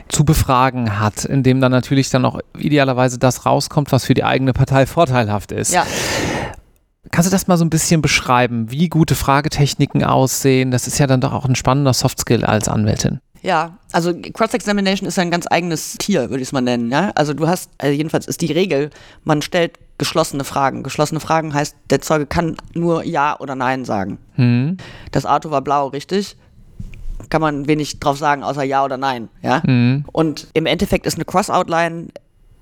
zu 0.10 0.26
befragen 0.26 1.00
hat, 1.00 1.24
in 1.24 1.44
dem 1.44 1.62
dann 1.62 1.72
natürlich 1.72 2.10
dann 2.10 2.26
auch 2.26 2.40
idealerweise 2.58 3.20
das 3.20 3.46
rauskommt, 3.46 3.92
was 3.92 4.06
für 4.06 4.14
die 4.14 4.24
eigene 4.24 4.54
Partei 4.54 4.86
vorteilhaft 4.86 5.52
ist. 5.52 5.74
Ja. 5.74 5.86
Kannst 7.10 7.28
du 7.28 7.32
das 7.32 7.48
mal 7.48 7.58
so 7.58 7.66
ein 7.66 7.72
bisschen 7.72 8.02
beschreiben, 8.02 8.70
wie 8.70 8.88
gute 8.88 9.16
Fragetechniken 9.16 10.04
aussehen? 10.04 10.70
Das 10.70 10.86
ist 10.86 11.00
ja 11.00 11.08
dann 11.08 11.22
doch 11.22 11.34
auch 11.34 11.46
ein 11.46 11.56
spannender 11.56 11.94
Softskill 11.94 12.46
als 12.46 12.68
Anwältin. 12.68 13.20
Ja, 13.42 13.80
also 13.92 14.14
Cross-Examination 14.14 15.08
ist 15.08 15.18
ein 15.18 15.32
ganz 15.32 15.48
eigenes 15.50 15.98
Tier, 15.98 16.30
würde 16.30 16.44
ich 16.44 16.50
es 16.50 16.52
mal 16.52 16.62
nennen. 16.62 16.92
Ja? 16.92 17.12
Also 17.16 17.34
du 17.34 17.48
hast, 17.48 17.72
also 17.80 17.92
jedenfalls 17.92 18.28
ist 18.28 18.42
die 18.42 18.52
Regel, 18.52 18.92
man 19.24 19.42
stellt 19.42 19.80
geschlossene 19.98 20.44
Fragen. 20.44 20.84
Geschlossene 20.84 21.20
Fragen 21.20 21.54
heißt, 21.54 21.76
der 21.90 22.02
Zeuge 22.02 22.28
kann 22.28 22.56
nur 22.76 23.04
Ja 23.04 23.40
oder 23.40 23.56
Nein 23.56 23.84
sagen. 23.84 24.20
Hm. 24.34 24.78
Das 25.12 25.26
Auto 25.26 25.50
war 25.50 25.62
blau, 25.62 25.88
richtig? 25.88 26.38
Kann 27.30 27.42
man 27.42 27.68
wenig 27.68 28.00
drauf 28.00 28.18
sagen, 28.18 28.44
außer 28.44 28.64
Ja 28.64 28.86
oder 28.86 28.98
Nein. 28.98 29.30
Ja? 29.42 29.64
Hm. 29.64 30.06
Und 30.12 30.48
im 30.54 30.68
Endeffekt 30.68 31.08
ist 31.08 31.16
eine 31.16 31.26
Cross-Outline 31.26 32.10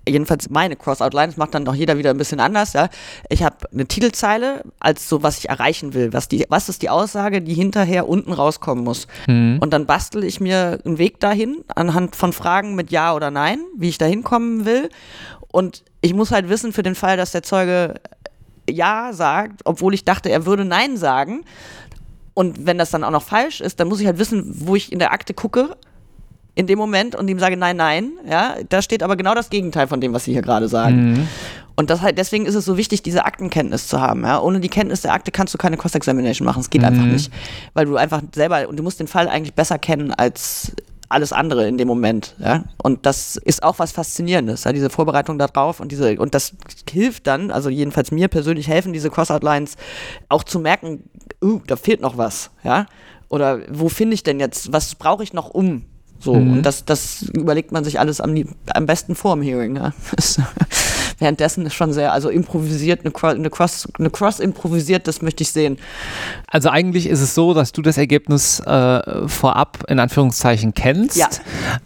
jedenfalls 0.08 0.50
meine 0.50 0.76
Cross-Outline, 0.76 1.28
das 1.28 1.38
macht 1.38 1.54
dann 1.54 1.66
doch 1.66 1.76
jeder 1.76 1.98
wieder 1.98 2.12
ein 2.12 2.18
bisschen 2.18 2.40
anders, 2.40 2.74
ja. 2.74 2.90
Ich 3.30 3.44
habe 3.44 3.58
eine 3.72 3.86
Titelzeile 3.86 4.64
als 4.80 5.10
so, 5.10 5.24
was 5.24 5.38
ich 5.40 5.50
erreichen 5.50 5.94
will. 5.94 6.14
Was, 6.14 6.28
die, 6.28 6.46
was 6.50 6.70
ist 6.70 6.82
die 6.82 6.90
Aussage, 6.90 7.42
die 7.42 7.54
hinterher 7.54 8.08
unten 8.08 8.34
rauskommen 8.34 8.84
muss? 8.84 9.08
Mhm. 9.28 9.58
Und 9.60 9.72
dann 9.72 9.86
bastel 9.86 10.24
ich 10.24 10.40
mir 10.40 10.80
einen 10.86 10.98
Weg 10.98 11.20
dahin 11.20 11.64
anhand 11.76 12.16
von 12.16 12.34
Fragen 12.34 12.76
mit 12.76 12.92
Ja 12.92 13.14
oder 13.14 13.32
Nein, 13.32 13.60
wie 13.78 13.90
ich 13.90 13.98
da 13.98 14.06
hinkommen 14.06 14.66
will. 14.66 14.90
Und 15.52 15.84
ich 16.02 16.14
muss 16.14 16.32
halt 16.32 16.50
wissen, 16.50 16.74
für 16.74 16.84
den 16.84 16.96
Fall, 16.96 17.18
dass 17.18 17.32
der 17.32 17.44
Zeuge 17.44 17.96
Ja 18.70 19.12
sagt, 19.14 19.62
obwohl 19.66 19.94
ich 19.94 20.06
dachte, 20.06 20.30
er 20.30 20.46
würde 20.46 20.66
Nein 20.66 20.98
sagen. 20.98 21.44
Und 22.34 22.66
wenn 22.66 22.78
das 22.78 22.92
dann 22.92 23.04
auch 23.04 23.12
noch 23.12 23.24
falsch 23.24 23.60
ist, 23.60 23.80
dann 23.80 23.90
muss 23.90 24.00
ich 24.00 24.06
halt 24.06 24.20
wissen, 24.20 24.46
wo 24.66 24.76
ich 24.76 24.92
in 24.92 25.00
der 25.00 25.12
Akte 25.12 25.34
gucke 25.34 25.76
in 26.56 26.68
dem 26.68 26.78
Moment 26.78 27.16
und 27.16 27.28
ihm 27.28 27.40
sage, 27.40 27.58
nein, 27.58 27.78
nein, 27.78 28.12
ja, 28.30 28.56
da 28.68 28.82
steht 28.82 29.04
aber 29.04 29.16
genau 29.16 29.34
das 29.34 29.50
Gegenteil 29.50 29.88
von 29.88 30.02
dem, 30.02 30.14
was 30.14 30.26
Sie 30.26 30.34
hier 30.34 30.42
gerade 30.42 30.68
sagen. 30.68 31.12
Mhm. 31.12 31.28
Und 31.80 31.90
das 31.90 32.02
halt, 32.02 32.18
deswegen 32.18 32.46
ist 32.46 32.56
es 32.56 32.66
so 32.66 32.76
wichtig, 32.76 33.04
diese 33.04 33.24
Aktenkenntnis 33.24 33.88
zu 33.88 34.02
haben. 34.02 34.24
Ja? 34.24 34.42
Ohne 34.42 34.60
die 34.60 34.68
Kenntnis 34.68 35.00
der 35.00 35.14
Akte 35.14 35.32
kannst 35.32 35.54
du 35.54 35.58
keine 35.58 35.78
Cross-Examination 35.78 36.46
machen. 36.46 36.60
Es 36.60 36.70
geht 36.70 36.82
mhm. 36.82 36.88
einfach 36.88 37.06
nicht. 37.06 37.32
Weil 37.74 37.86
du 37.86 37.96
einfach 37.96 38.22
selber, 38.36 38.68
und 38.68 38.76
du 38.76 38.84
musst 38.84 39.00
den 39.00 39.08
Fall 39.08 39.30
eigentlich 39.30 39.54
besser 39.54 39.80
kennen 39.80 40.12
als 40.14 40.74
alles 41.10 41.32
andere 41.32 41.68
in 41.68 41.78
dem 41.78 41.88
Moment. 41.88 42.36
Ja? 42.38 42.66
Und 42.84 43.06
das 43.06 43.38
ist 43.38 43.64
auch 43.64 43.80
was 43.80 43.94
Faszinierendes, 43.94 44.66
ja? 44.66 44.74
diese 44.74 44.90
Vorbereitung 44.90 45.40
darauf 45.40 45.80
und 45.80 45.92
diese, 45.92 46.20
und 46.20 46.36
das 46.36 46.54
hilft 46.90 47.28
dann, 47.28 47.50
also 47.50 47.70
jedenfalls 47.70 48.12
mir 48.12 48.28
persönlich 48.28 48.68
helfen 48.68 48.92
diese 48.92 49.10
Cross-Outlines 49.10 49.78
auch 50.28 50.44
zu 50.44 50.60
merken, 50.60 51.10
uh, 51.42 51.62
da 51.66 51.76
fehlt 51.76 52.02
noch 52.02 52.18
was, 52.18 52.52
ja. 52.64 52.86
Oder 53.30 53.60
wo 53.70 53.90
finde 53.90 54.16
ich 54.16 54.24
denn 54.24 54.40
jetzt, 54.40 54.74
was 54.74 54.96
brauche 54.96 55.24
ich 55.24 55.34
noch 55.34 55.50
um? 55.50 55.86
So, 56.20 56.36
mhm. 56.36 56.54
und 56.54 56.64
das, 56.64 56.86
das 56.86 57.24
überlegt 57.34 57.72
man 57.72 57.84
sich 57.84 58.00
alles 58.00 58.20
am, 58.20 58.36
am 58.74 58.86
besten 58.86 59.16
vor 59.16 59.36
dem 59.36 59.44
Hearing. 59.44 59.70
Ja. 59.80 59.94
währenddessen 61.20 61.66
ist 61.66 61.74
schon 61.74 61.92
sehr, 61.94 62.14
also 62.14 62.30
improvisiert, 62.30 63.02
eine, 63.06 63.14
eine, 63.36 63.50
Cross, 63.50 63.88
eine 63.98 64.10
Cross 64.10 64.40
improvisiert, 64.40 65.08
das 65.08 65.22
möchte 65.22 65.44
ich 65.44 65.52
sehen. 65.52 65.78
Also 66.48 66.70
eigentlich 66.70 67.08
ist 67.08 67.22
es 67.22 67.36
so, 67.36 67.54
dass 67.54 67.72
du 67.72 67.82
das 67.82 67.98
Ergebnis 67.98 68.60
äh, 68.62 69.28
vorab 69.28 69.84
in 69.88 70.00
Anführungszeichen 70.00 70.74
kennst. 70.74 71.18
Ja. 71.18 71.28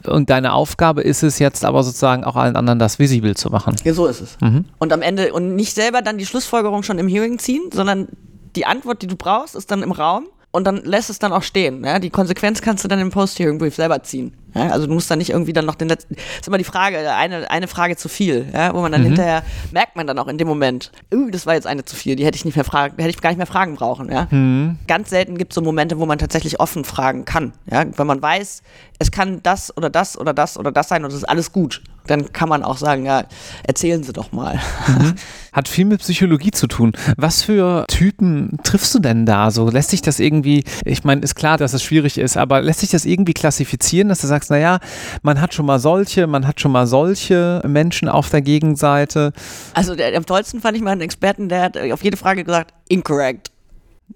Und 0.06 0.30
deine 0.30 0.54
Aufgabe 0.54 1.02
ist 1.02 1.24
es 1.24 1.40
jetzt 1.40 1.66
aber 1.66 1.84
sozusagen 1.84 2.24
auch 2.24 2.36
allen 2.36 2.56
anderen 2.56 2.80
das 2.80 3.00
visibel 3.00 3.36
zu 3.36 3.50
machen. 3.50 3.76
Ja, 3.84 3.94
so 3.94 4.06
ist 4.06 4.22
es. 4.22 4.38
Mhm. 4.40 4.66
Und 4.80 4.94
am 4.94 5.02
Ende, 5.02 5.34
und 5.34 5.56
nicht 5.56 5.74
selber 5.74 6.02
dann 6.02 6.18
die 6.18 6.26
Schlussfolgerung 6.26 6.84
schon 6.84 7.00
im 7.00 7.08
Hearing 7.08 7.40
ziehen, 7.40 7.70
sondern 7.74 8.08
die 8.56 8.66
Antwort, 8.66 9.02
die 9.02 9.08
du 9.08 9.16
brauchst, 9.16 9.56
ist 9.56 9.72
dann 9.72 9.82
im 9.82 9.92
Raum 9.92 10.28
und 10.54 10.66
dann 10.66 10.78
lässt 10.84 11.10
es 11.10 11.18
dann 11.18 11.34
auch 11.34 11.42
stehen. 11.42 11.84
Ja? 11.84 11.98
Die 11.98 12.12
Konsequenz 12.12 12.62
kannst 12.62 12.84
du 12.84 12.88
dann 12.88 13.00
im 13.00 13.10
Post-Hearing-Brief 13.10 13.76
selber 13.76 14.04
ziehen. 14.04 14.34
Ja? 14.54 14.70
Also 14.70 14.86
du 14.86 14.94
musst 14.94 15.10
dann 15.10 15.18
nicht 15.18 15.32
irgendwie 15.32 15.52
dann 15.52 15.66
noch 15.66 15.74
den 15.74 15.90
letzten. 15.90 16.14
Das 16.14 16.42
ist 16.42 16.48
immer 16.48 16.60
die 16.60 16.64
Frage, 16.64 17.12
eine, 17.12 17.50
eine 17.50 17.68
Frage 17.68 17.98
zu 17.98 18.08
viel, 18.08 18.46
ja? 18.54 18.72
wo 18.74 18.82
man 18.82 18.92
dann 18.92 19.02
mhm. 19.02 19.08
hinterher 19.08 19.42
merkt 19.72 19.96
man 19.96 20.06
dann 20.06 20.20
auch 20.20 20.28
in 20.28 20.38
dem 20.38 20.48
Moment, 20.48 20.92
uh, 21.12 21.32
das 21.32 21.48
war 21.48 21.56
jetzt 21.56 21.66
eine 21.66 21.86
zu 21.86 21.96
viel, 21.96 22.16
die 22.16 22.24
hätte 22.24 22.38
ich 22.38 22.46
nicht 22.46 22.56
mehr 22.56 22.66
fragen, 22.66 22.96
hätte 22.98 23.10
ich 23.10 23.20
gar 23.20 23.32
nicht 23.32 23.38
mehr 23.38 23.48
fragen 23.48 23.76
brauchen. 23.76 24.12
Ja? 24.12 24.28
Mhm. 24.30 24.78
Ganz 24.88 25.10
selten 25.10 25.40
gibt 25.40 25.54
es 25.54 25.56
so 25.56 25.62
Momente, 25.62 25.98
wo 25.98 26.06
man 26.06 26.20
tatsächlich 26.20 26.60
offen 26.60 26.86
fragen 26.86 27.26
kann. 27.26 27.54
Ja? 27.70 27.84
Wenn 27.98 28.08
man 28.08 28.22
weiß, 28.22 28.62
es 29.00 29.10
kann 29.10 29.42
das 29.42 29.76
oder 29.76 29.90
das 29.90 30.20
oder 30.20 30.34
das 30.34 30.58
oder 30.60 30.72
das 30.72 30.88
sein 30.88 31.04
und 31.04 31.10
es 31.10 31.18
ist 31.18 31.26
alles 31.26 31.52
gut 31.52 31.82
dann 32.08 32.32
kann 32.34 32.50
man 32.50 32.64
auch 32.64 32.78
sagen, 32.78 33.06
ja, 33.06 33.24
erzählen 33.64 34.04
Sie 34.04 34.14
doch 34.14 34.32
mal. 34.32 34.60
Mhm. 34.88 35.14
Hat 35.54 35.68
viel 35.68 35.86
mit 35.86 36.02
Psychologie 36.02 36.52
zu 36.52 36.68
tun. 36.68 36.94
Was 37.16 37.44
für 37.44 37.86
Typen 37.88 38.58
triffst 38.64 38.94
du 38.96 39.00
denn 39.00 39.26
da? 39.26 39.52
So 39.52 39.70
lässt 39.70 39.92
sich 39.92 40.02
das 40.02 40.20
irgendwie, 40.20 40.64
ich 40.84 41.04
meine, 41.04 41.22
ist 41.22 41.36
klar, 41.36 41.58
dass 41.58 41.74
es 41.74 41.84
schwierig 41.84 42.18
ist, 42.18 42.38
aber 42.38 42.62
lässt 42.62 42.80
sich 42.80 42.90
das 42.90 43.06
irgendwie 43.06 43.34
klassifizieren, 43.34 44.10
dass 44.10 44.22
du 44.22 44.28
sagst, 44.28 44.50
naja, 44.50 44.80
man 45.22 45.40
hat 45.40 45.54
schon 45.54 45.68
mal 45.68 45.80
solche, 45.80 46.26
man 46.26 46.48
hat 46.48 46.60
schon 46.60 46.72
mal 46.72 46.88
solche 46.88 47.62
Menschen 47.68 48.10
auf 48.10 48.30
der 48.30 48.42
Gegenseite? 48.42 49.32
Also 49.74 49.96
der, 49.96 50.18
am 50.18 50.26
tollsten 50.26 50.60
fand 50.60 50.76
ich 50.76 50.84
mal 50.84 50.92
einen 50.92 51.02
Experten, 51.02 51.50
der 51.50 51.62
hat 51.62 51.78
auf 51.78 52.04
jede 52.04 52.18
Frage 52.18 52.44
gesagt, 52.44 52.74
incorrect. 52.90 53.52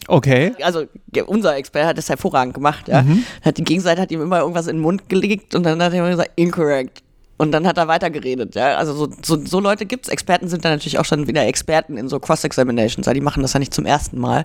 Okay. 0.07 0.53
Also 0.61 0.85
unser 1.25 1.55
Experte 1.55 1.87
hat 1.87 1.97
das 1.97 2.09
hervorragend 2.09 2.53
gemacht. 2.53 2.87
Ja. 2.87 3.01
Mhm. 3.01 3.23
Hat 3.43 3.57
die 3.57 3.63
Gegenseite 3.63 4.01
hat 4.01 4.11
ihm 4.11 4.21
immer 4.21 4.39
irgendwas 4.39 4.67
in 4.67 4.77
den 4.77 4.81
Mund 4.81 5.09
gelegt 5.09 5.55
und 5.55 5.63
dann 5.63 5.81
hat 5.81 5.93
er 5.93 5.99
immer 5.99 6.09
gesagt, 6.09 6.31
incorrect. 6.35 7.03
Und 7.39 7.51
dann 7.51 7.67
hat 7.67 7.77
er 7.77 7.87
weitergeredet, 7.87 8.55
ja. 8.55 8.77
Also 8.77 8.93
so, 8.93 9.09
so, 9.21 9.45
so 9.45 9.59
Leute 9.59 9.85
gibt's. 9.85 10.09
Experten 10.09 10.47
sind 10.47 10.65
da 10.65 10.69
natürlich 10.69 10.97
auch 10.97 11.05
schon 11.05 11.27
wieder 11.27 11.45
Experten 11.45 11.95
in 11.95 12.09
so 12.09 12.19
Cross-Examinations, 12.19 13.05
ja. 13.05 13.13
Die 13.13 13.21
machen 13.21 13.43
das 13.43 13.53
ja 13.53 13.59
nicht 13.59 13.73
zum 13.73 13.85
ersten 13.85 14.19
Mal. 14.19 14.43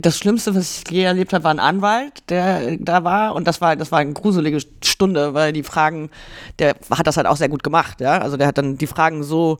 Das 0.00 0.18
Schlimmste, 0.18 0.54
was 0.56 0.82
ich 0.82 0.90
je 0.90 1.04
erlebt 1.04 1.32
habe, 1.32 1.44
war 1.44 1.52
ein 1.52 1.60
Anwalt, 1.60 2.28
der 2.28 2.78
da 2.78 3.04
war. 3.04 3.34
Und 3.36 3.46
das 3.46 3.60
war, 3.60 3.76
das 3.76 3.92
war 3.92 4.00
eine 4.00 4.12
gruselige 4.12 4.58
Stunde, 4.82 5.34
weil 5.34 5.52
die 5.52 5.62
Fragen, 5.62 6.10
der 6.58 6.74
hat 6.90 7.06
das 7.06 7.16
halt 7.16 7.28
auch 7.28 7.36
sehr 7.36 7.48
gut 7.48 7.62
gemacht, 7.62 8.00
ja. 8.00 8.18
Also 8.18 8.36
der 8.36 8.48
hat 8.48 8.58
dann 8.58 8.76
die 8.76 8.88
Fragen 8.88 9.22
so 9.22 9.58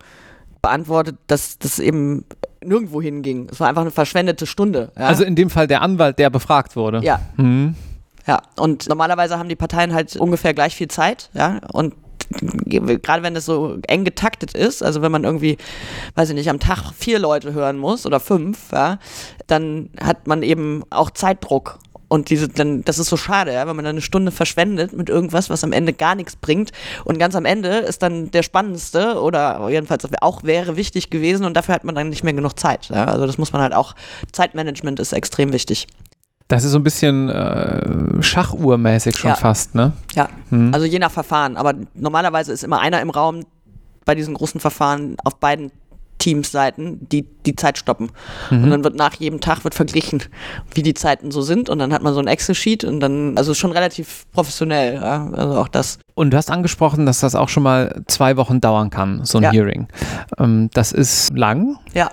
beantwortet, 0.61 1.16
dass 1.28 1.58
das 1.58 1.78
eben 1.78 2.25
nirgendwo 2.64 3.00
hinging. 3.00 3.49
Es 3.52 3.61
war 3.61 3.68
einfach 3.68 3.82
eine 3.82 3.92
verschwendete 3.92 4.46
Stunde. 4.46 4.90
Ja? 4.99 5.06
Also 5.06 5.23
in 5.23 5.37
dem 5.37 5.50
Fall 5.50 5.68
der 5.68 5.82
Anwalt, 5.82 6.18
der 6.18 6.30
befragt 6.30 6.75
wurde. 6.75 7.00
Ja. 7.04 7.20
Mhm. 7.37 7.76
Ja, 8.26 8.42
und 8.58 8.88
normalerweise 8.88 9.38
haben 9.38 9.49
die 9.49 9.54
Parteien 9.54 9.94
halt 9.94 10.16
ungefähr 10.16 10.52
gleich 10.52 10.75
viel 10.75 10.88
Zeit, 10.88 11.30
ja, 11.32 11.61
und 11.73 11.94
gerade 12.37 13.23
wenn 13.23 13.37
es 13.37 13.47
so 13.47 13.78
eng 13.88 14.05
getaktet 14.05 14.55
ist, 14.55 14.83
also 14.83 15.02
wenn 15.02 15.12
man 15.12 15.25
irgendwie, 15.25 15.57
weiß 16.14 16.31
ich 16.31 16.35
nicht, 16.35 16.50
am 16.50 16.61
Tag 16.61 16.93
vier 16.97 17.19
Leute 17.19 17.52
hören 17.52 17.78
muss 17.78 18.07
oder 18.07 18.21
fünf, 18.21 18.73
ja, 18.73 18.99
dann 19.47 19.90
hat 20.00 20.26
man 20.26 20.43
eben 20.43 20.83
auch 20.90 21.11
Zeitdruck. 21.11 21.78
Und 22.09 22.31
diese, 22.31 22.49
dann, 22.49 22.85
das 22.85 23.00
ist 23.00 23.09
so 23.09 23.16
schade, 23.16 23.52
ja, 23.52 23.66
wenn 23.66 23.75
man 23.75 23.85
dann 23.85 23.97
eine 23.97 24.00
Stunde 24.00 24.31
verschwendet 24.31 24.93
mit 24.93 25.09
irgendwas, 25.09 25.50
was 25.50 25.64
am 25.64 25.73
Ende 25.73 25.93
gar 25.93 26.14
nichts 26.14 26.37
bringt. 26.37 26.71
Und 27.05 27.19
ganz 27.19 27.35
am 27.35 27.45
Ende 27.45 27.78
ist 27.78 28.00
dann 28.02 28.31
der 28.31 28.45
spannendste 28.45 29.21
oder 29.21 29.69
jedenfalls 29.69 30.07
auch 30.21 30.45
wäre 30.45 30.76
wichtig 30.76 31.11
gewesen 31.11 31.45
und 31.45 31.55
dafür 31.55 31.75
hat 31.75 31.83
man 31.85 31.97
dann 31.97 32.11
nicht 32.11 32.23
mehr 32.23 32.33
genug 32.33 32.59
Zeit. 32.59 32.90
Ja. 32.90 33.07
Also 33.07 33.26
das 33.26 33.38
muss 33.38 33.52
man 33.52 33.61
halt 33.61 33.75
auch, 33.75 33.95
Zeitmanagement 34.31 35.00
ist 35.00 35.12
extrem 35.12 35.52
wichtig. 35.52 35.88
Das 36.49 36.62
ist 36.62 36.71
so 36.71 36.79
ein 36.79 36.85
bisschen 36.85 37.29
äh, 37.29 38.23
Schachuhrmäßig 38.23 39.17
schon 39.17 39.31
ja. 39.31 39.37
fast, 39.37 39.75
ne? 39.75 39.93
Ja, 40.15 40.29
hm. 40.50 40.73
also 40.73 40.87
je 40.87 40.99
nach 40.99 41.11
Verfahren. 41.11 41.57
Aber 41.57 41.75
normalerweise 41.95 42.53
ist 42.53 42.62
immer 42.62 42.81
einer 42.81 43.00
im 43.00 43.11
Raum 43.11 43.45
bei 44.05 44.15
diesen 44.15 44.35
großen 44.35 44.61
Verfahren 44.61 45.17
auf 45.25 45.37
beiden 45.37 45.73
Teamsseiten, 46.18 47.06
die 47.08 47.26
die 47.46 47.56
Zeit 47.56 47.78
stoppen. 47.78 48.11
Mhm. 48.50 48.64
Und 48.64 48.70
dann 48.70 48.85
wird 48.85 48.96
nach 48.96 49.14
jedem 49.14 49.40
Tag 49.40 49.64
wird 49.64 49.75
verglichen, 49.75 50.23
wie 50.75 50.82
die 50.82 50.94
Zeiten 50.94 51.30
so 51.30 51.42
sind. 51.42 51.68
Und 51.68 51.78
dann 51.78 51.92
hat 51.92 52.02
man 52.02 52.14
so 52.14 52.20
ein 52.20 52.26
Excel-Sheet 52.26 52.85
und 52.85 53.00
dann, 53.00 53.37
also 53.37 53.54
schon 53.54 53.73
relativ 53.73 54.25
professionell, 54.32 54.94
ja? 54.94 55.30
also 55.32 55.56
auch 55.58 55.68
das. 55.68 55.99
Und 56.14 56.30
du 56.30 56.37
hast 56.37 56.50
angesprochen, 56.50 57.06
dass 57.06 57.20
das 57.20 57.35
auch 57.35 57.49
schon 57.49 57.62
mal 57.62 58.02
zwei 58.08 58.37
Wochen 58.37 58.61
dauern 58.61 58.90
kann, 58.90 59.25
so 59.25 59.38
ein 59.38 59.44
ja. 59.44 59.52
Hearing. 59.52 59.88
Ähm, 60.38 60.70
das 60.73 60.92
ist 60.92 61.30
lang. 61.37 61.78
Ja. 61.94 62.11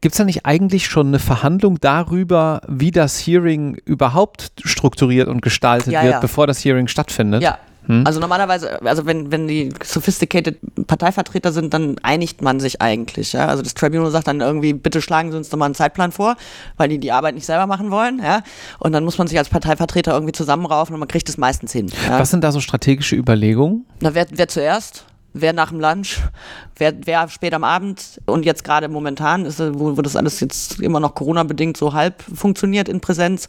Gibt 0.00 0.14
es 0.14 0.18
da 0.18 0.24
nicht 0.24 0.44
eigentlich 0.44 0.86
schon 0.86 1.08
eine 1.08 1.18
Verhandlung 1.18 1.78
darüber, 1.80 2.60
wie 2.68 2.90
das 2.90 3.18
Hearing 3.18 3.76
überhaupt 3.84 4.52
strukturiert 4.64 5.28
und 5.28 5.42
gestaltet 5.42 5.92
ja, 5.92 6.02
wird, 6.02 6.20
bevor 6.20 6.46
das 6.46 6.64
Hearing 6.64 6.88
stattfindet? 6.88 7.42
Ja, 7.42 7.58
hm? 7.86 8.04
Also 8.06 8.20
normalerweise, 8.20 8.82
also 8.82 9.06
wenn, 9.06 9.30
wenn 9.30 9.46
die 9.46 9.72
sophisticated 9.84 10.58
Parteivertreter 10.86 11.52
sind, 11.52 11.72
dann 11.72 11.96
einigt 12.02 12.42
man 12.42 12.60
sich 12.60 12.82
eigentlich. 12.82 13.32
Ja? 13.32 13.46
Also 13.46 13.62
das 13.62 13.74
Tribunal 13.74 14.10
sagt 14.10 14.26
dann 14.26 14.40
irgendwie, 14.40 14.72
bitte 14.72 15.00
schlagen 15.00 15.30
Sie 15.30 15.36
uns 15.36 15.48
doch 15.48 15.58
mal 15.58 15.66
einen 15.66 15.74
Zeitplan 15.74 16.12
vor, 16.12 16.36
weil 16.76 16.88
die 16.88 16.98
die 16.98 17.12
Arbeit 17.12 17.34
nicht 17.34 17.46
selber 17.46 17.66
machen 17.66 17.90
wollen. 17.90 18.20
Ja? 18.22 18.42
Und 18.78 18.92
dann 18.92 19.04
muss 19.04 19.18
man 19.18 19.26
sich 19.28 19.38
als 19.38 19.48
Parteivertreter 19.48 20.12
irgendwie 20.12 20.32
zusammenraufen 20.32 20.94
und 20.94 21.00
man 21.00 21.08
kriegt 21.08 21.28
es 21.28 21.38
meistens 21.38 21.72
hin. 21.72 21.90
Ja? 22.08 22.18
Was 22.18 22.30
sind 22.30 22.42
da 22.42 22.52
so 22.52 22.60
strategische 22.60 23.16
Überlegungen? 23.16 23.86
Na, 24.00 24.14
wer, 24.14 24.26
wer 24.30 24.48
zuerst? 24.48 25.04
Wer 25.40 25.52
nach 25.52 25.70
dem 25.70 25.80
Lunch, 25.80 26.18
wer, 26.76 26.94
wer 27.04 27.28
spät 27.28 27.54
am 27.54 27.64
Abend 27.64 28.20
und 28.26 28.44
jetzt 28.44 28.64
gerade 28.64 28.88
momentan 28.88 29.44
ist, 29.44 29.60
wo, 29.60 29.96
wo 29.96 30.02
das 30.02 30.16
alles 30.16 30.40
jetzt 30.40 30.80
immer 30.80 31.00
noch 31.00 31.14
Corona-bedingt 31.14 31.76
so 31.76 31.92
halb 31.92 32.22
funktioniert 32.22 32.88
in 32.88 33.00
Präsenz, 33.00 33.48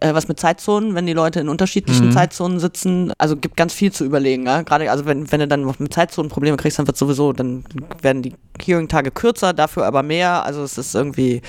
äh, 0.00 0.12
was 0.14 0.28
mit 0.28 0.40
Zeitzonen, 0.40 0.94
wenn 0.94 1.06
die 1.06 1.12
Leute 1.12 1.40
in 1.40 1.48
unterschiedlichen 1.48 2.06
mhm. 2.06 2.12
Zeitzonen 2.12 2.60
sitzen, 2.60 3.12
also 3.18 3.36
gibt 3.36 3.56
ganz 3.56 3.72
viel 3.72 3.92
zu 3.92 4.04
überlegen. 4.04 4.46
Ja? 4.46 4.62
Gerade 4.62 4.90
also 4.90 5.06
wenn, 5.06 5.30
wenn 5.30 5.40
du 5.40 5.48
dann 5.48 5.64
mit 5.78 5.94
Zeitzonen 5.94 6.30
Probleme 6.30 6.56
kriegst, 6.56 6.78
dann 6.78 6.86
wird 6.86 6.96
sowieso, 6.96 7.32
dann 7.32 7.64
werden 8.02 8.22
die 8.22 8.34
Hearing-Tage 8.62 9.10
kürzer, 9.10 9.52
dafür 9.52 9.86
aber 9.86 10.02
mehr. 10.02 10.44
Also 10.44 10.62
es 10.62 10.78
ist 10.78 10.94
irgendwie 10.94 11.42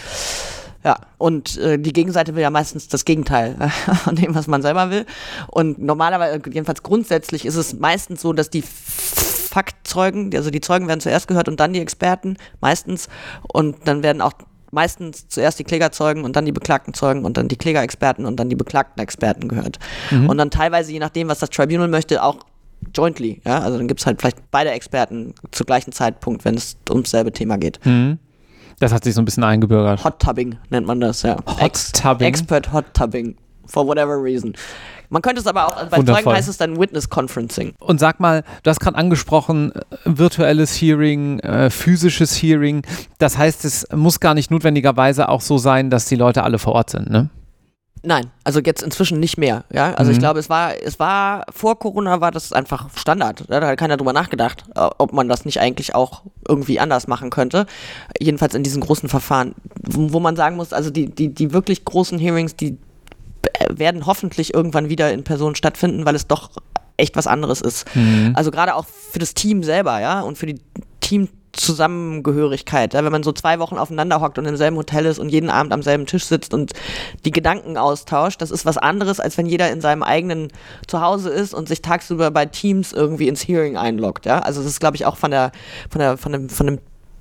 ja, 0.83 0.97
und 1.19 1.57
äh, 1.57 1.77
die 1.77 1.93
Gegenseite 1.93 2.35
will 2.35 2.41
ja 2.41 2.49
meistens 2.49 2.87
das 2.87 3.05
Gegenteil 3.05 3.55
von 4.03 4.15
dem, 4.15 4.33
was 4.33 4.47
man 4.47 4.61
selber 4.61 4.89
will. 4.89 5.05
Und 5.47 5.79
normalerweise, 5.79 6.41
jedenfalls 6.51 6.81
grundsätzlich, 6.81 7.45
ist 7.45 7.55
es 7.55 7.73
meistens 7.73 8.21
so, 8.21 8.33
dass 8.33 8.49
die 8.49 8.63
Faktzeugen, 9.51 10.33
also 10.33 10.49
die 10.49 10.61
Zeugen 10.61 10.87
werden 10.87 11.01
zuerst 11.01 11.27
gehört 11.27 11.49
und 11.49 11.59
dann 11.59 11.73
die 11.73 11.81
Experten, 11.81 12.37
meistens. 12.61 13.09
Und 13.51 13.75
dann 13.85 14.01
werden 14.01 14.21
auch 14.21 14.31
meistens 14.71 15.27
zuerst 15.27 15.59
die 15.59 15.65
Klägerzeugen 15.65 16.23
und 16.23 16.37
dann 16.37 16.45
die 16.45 16.53
beklagten 16.53 16.93
Zeugen 16.93 17.25
und 17.25 17.35
dann 17.35 17.49
die 17.49 17.57
Klägerexperten 17.57 18.25
und 18.25 18.39
dann 18.39 18.47
die 18.47 18.55
beklagten 18.55 19.01
Experten 19.03 19.49
gehört. 19.49 19.77
Mhm. 20.09 20.29
Und 20.29 20.37
dann 20.37 20.49
teilweise, 20.49 20.93
je 20.93 20.99
nachdem, 20.99 21.27
was 21.27 21.39
das 21.39 21.49
Tribunal 21.49 21.89
möchte, 21.89 22.23
auch 22.23 22.37
jointly. 22.95 23.41
Ja? 23.45 23.59
Also 23.59 23.77
dann 23.77 23.89
gibt 23.89 23.99
es 23.99 24.05
halt 24.05 24.21
vielleicht 24.21 24.49
beide 24.51 24.71
Experten 24.71 25.35
zu 25.51 25.65
gleichen 25.65 25.91
Zeitpunkt, 25.91 26.45
wenn 26.45 26.55
es 26.55 26.77
ums 26.89 27.11
selbe 27.11 27.33
Thema 27.33 27.57
geht. 27.57 27.85
Mhm. 27.85 28.19
Das 28.79 28.93
hat 28.93 29.03
sich 29.03 29.13
so 29.13 29.21
ein 29.21 29.25
bisschen 29.25 29.43
eingebürgert. 29.43 30.03
Hot 30.03 30.19
Tubbing 30.19 30.57
nennt 30.69 30.87
man 30.87 31.01
das, 31.01 31.23
ja. 31.23 31.35
Hot 31.59 31.93
Tubbing. 31.93 32.27
Expert 32.27 32.71
Hot 32.71 32.85
Tubbing. 32.93 33.35
For 33.71 33.87
whatever 33.87 34.21
reason. 34.21 34.53
Man 35.09 35.21
könnte 35.21 35.41
es 35.41 35.47
aber 35.47 35.67
auch, 35.67 35.75
bei 35.89 35.97
Wundervoll. 35.97 36.23
Zeugen 36.23 36.37
heißt 36.37 36.49
es 36.49 36.57
dann 36.57 36.79
Witness 36.79 37.09
Conferencing. 37.09 37.73
Und 37.79 37.99
sag 37.99 38.21
mal, 38.21 38.43
du 38.63 38.69
hast 38.69 38.79
gerade 38.79 38.97
angesprochen, 38.97 39.73
äh, 39.73 39.81
virtuelles 40.05 40.81
Hearing, 40.81 41.39
äh, 41.39 41.69
physisches 41.69 42.41
Hearing. 42.41 42.83
Das 43.17 43.37
heißt, 43.37 43.65
es 43.65 43.85
muss 43.93 44.21
gar 44.21 44.33
nicht 44.33 44.51
notwendigerweise 44.51 45.27
auch 45.27 45.41
so 45.41 45.57
sein, 45.57 45.89
dass 45.89 46.05
die 46.05 46.15
Leute 46.15 46.43
alle 46.43 46.59
vor 46.59 46.73
Ort 46.73 46.91
sind, 46.91 47.09
ne? 47.09 47.29
Nein, 48.03 48.31
also 48.43 48.59
jetzt 48.61 48.81
inzwischen 48.81 49.19
nicht 49.19 49.37
mehr. 49.37 49.63
Ja, 49.71 49.93
also 49.93 50.09
mhm. 50.09 50.13
ich 50.13 50.19
glaube, 50.19 50.39
es 50.39 50.49
war, 50.49 50.73
es 50.81 50.97
war 50.97 51.45
vor 51.51 51.77
Corona 51.77 52.19
war 52.19 52.31
das 52.31 52.51
einfach 52.51 52.89
Standard. 52.95 53.43
Da 53.47 53.61
hat 53.61 53.77
keiner 53.77 53.97
drüber 53.97 54.13
nachgedacht, 54.13 54.63
äh, 54.75 54.89
ob 54.97 55.13
man 55.13 55.27
das 55.27 55.45
nicht 55.45 55.59
eigentlich 55.59 55.93
auch 55.93 56.23
irgendwie 56.47 56.79
anders 56.79 57.07
machen 57.07 57.29
könnte. 57.29 57.67
Jedenfalls 58.19 58.55
in 58.55 58.63
diesen 58.63 58.81
großen 58.81 59.07
Verfahren, 59.07 59.53
wo, 59.83 60.13
wo 60.13 60.19
man 60.19 60.35
sagen 60.35 60.55
muss, 60.55 60.73
also 60.73 60.89
die, 60.89 61.13
die, 61.13 61.33
die 61.33 61.53
wirklich 61.53 61.85
großen 61.85 62.17
Hearings, 62.17 62.55
die 62.55 62.77
werden 63.69 64.05
hoffentlich 64.05 64.53
irgendwann 64.53 64.89
wieder 64.89 65.11
in 65.11 65.23
Person 65.23 65.55
stattfinden, 65.55 66.05
weil 66.05 66.15
es 66.15 66.27
doch 66.27 66.51
echt 66.97 67.15
was 67.15 67.27
anderes 67.27 67.61
ist. 67.61 67.93
Mhm. 67.95 68.33
Also 68.35 68.51
gerade 68.51 68.75
auch 68.75 68.85
für 68.85 69.19
das 69.19 69.33
Team 69.33 69.63
selber, 69.63 69.99
ja, 69.99 70.21
und 70.21 70.37
für 70.37 70.45
die 70.45 70.59
Team 70.99 71.29
Zusammengehörigkeit. 71.53 72.93
Ja? 72.93 73.03
Wenn 73.03 73.11
man 73.11 73.23
so 73.23 73.31
zwei 73.31 73.59
Wochen 73.59 73.77
aufeinander 73.77 74.21
hockt 74.21 74.37
und 74.37 74.45
im 74.45 74.55
selben 74.55 74.77
Hotel 74.77 75.05
ist 75.05 75.19
und 75.19 75.29
jeden 75.29 75.49
Abend 75.49 75.73
am 75.73 75.81
selben 75.81 76.05
Tisch 76.05 76.25
sitzt 76.25 76.53
und 76.53 76.73
die 77.25 77.31
Gedanken 77.31 77.77
austauscht, 77.77 78.41
das 78.41 78.51
ist 78.51 78.65
was 78.65 78.77
anderes, 78.77 79.19
als 79.19 79.37
wenn 79.37 79.45
jeder 79.45 79.69
in 79.71 79.81
seinem 79.81 80.03
eigenen 80.03 80.49
Zuhause 80.87 81.29
ist 81.29 81.53
und 81.53 81.67
sich 81.67 81.81
tagsüber 81.81 82.31
bei 82.31 82.45
Teams 82.45 82.93
irgendwie 82.93 83.27
ins 83.27 83.47
Hearing 83.47 83.77
einloggt. 83.77 84.25
Ja? 84.25 84.39
Also 84.39 84.61
das 84.61 84.71
ist, 84.71 84.79
glaube 84.79 84.95
ich, 84.95 85.05
auch 85.05 85.17
von 85.17 85.31
der, 85.31 85.51
von 85.89 85.99
der, 85.99 86.17
von 86.17 86.31
dem, 86.31 86.49
von 86.49 86.67
dem 86.67 86.79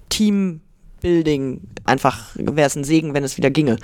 Team 0.08 0.60
Building 1.00 1.60
einfach 1.84 2.30
wäre 2.34 2.66
es 2.66 2.76
ein 2.76 2.84
Segen, 2.84 3.14
wenn 3.14 3.24
es 3.24 3.36
wieder 3.36 3.50
ginge. 3.50 3.76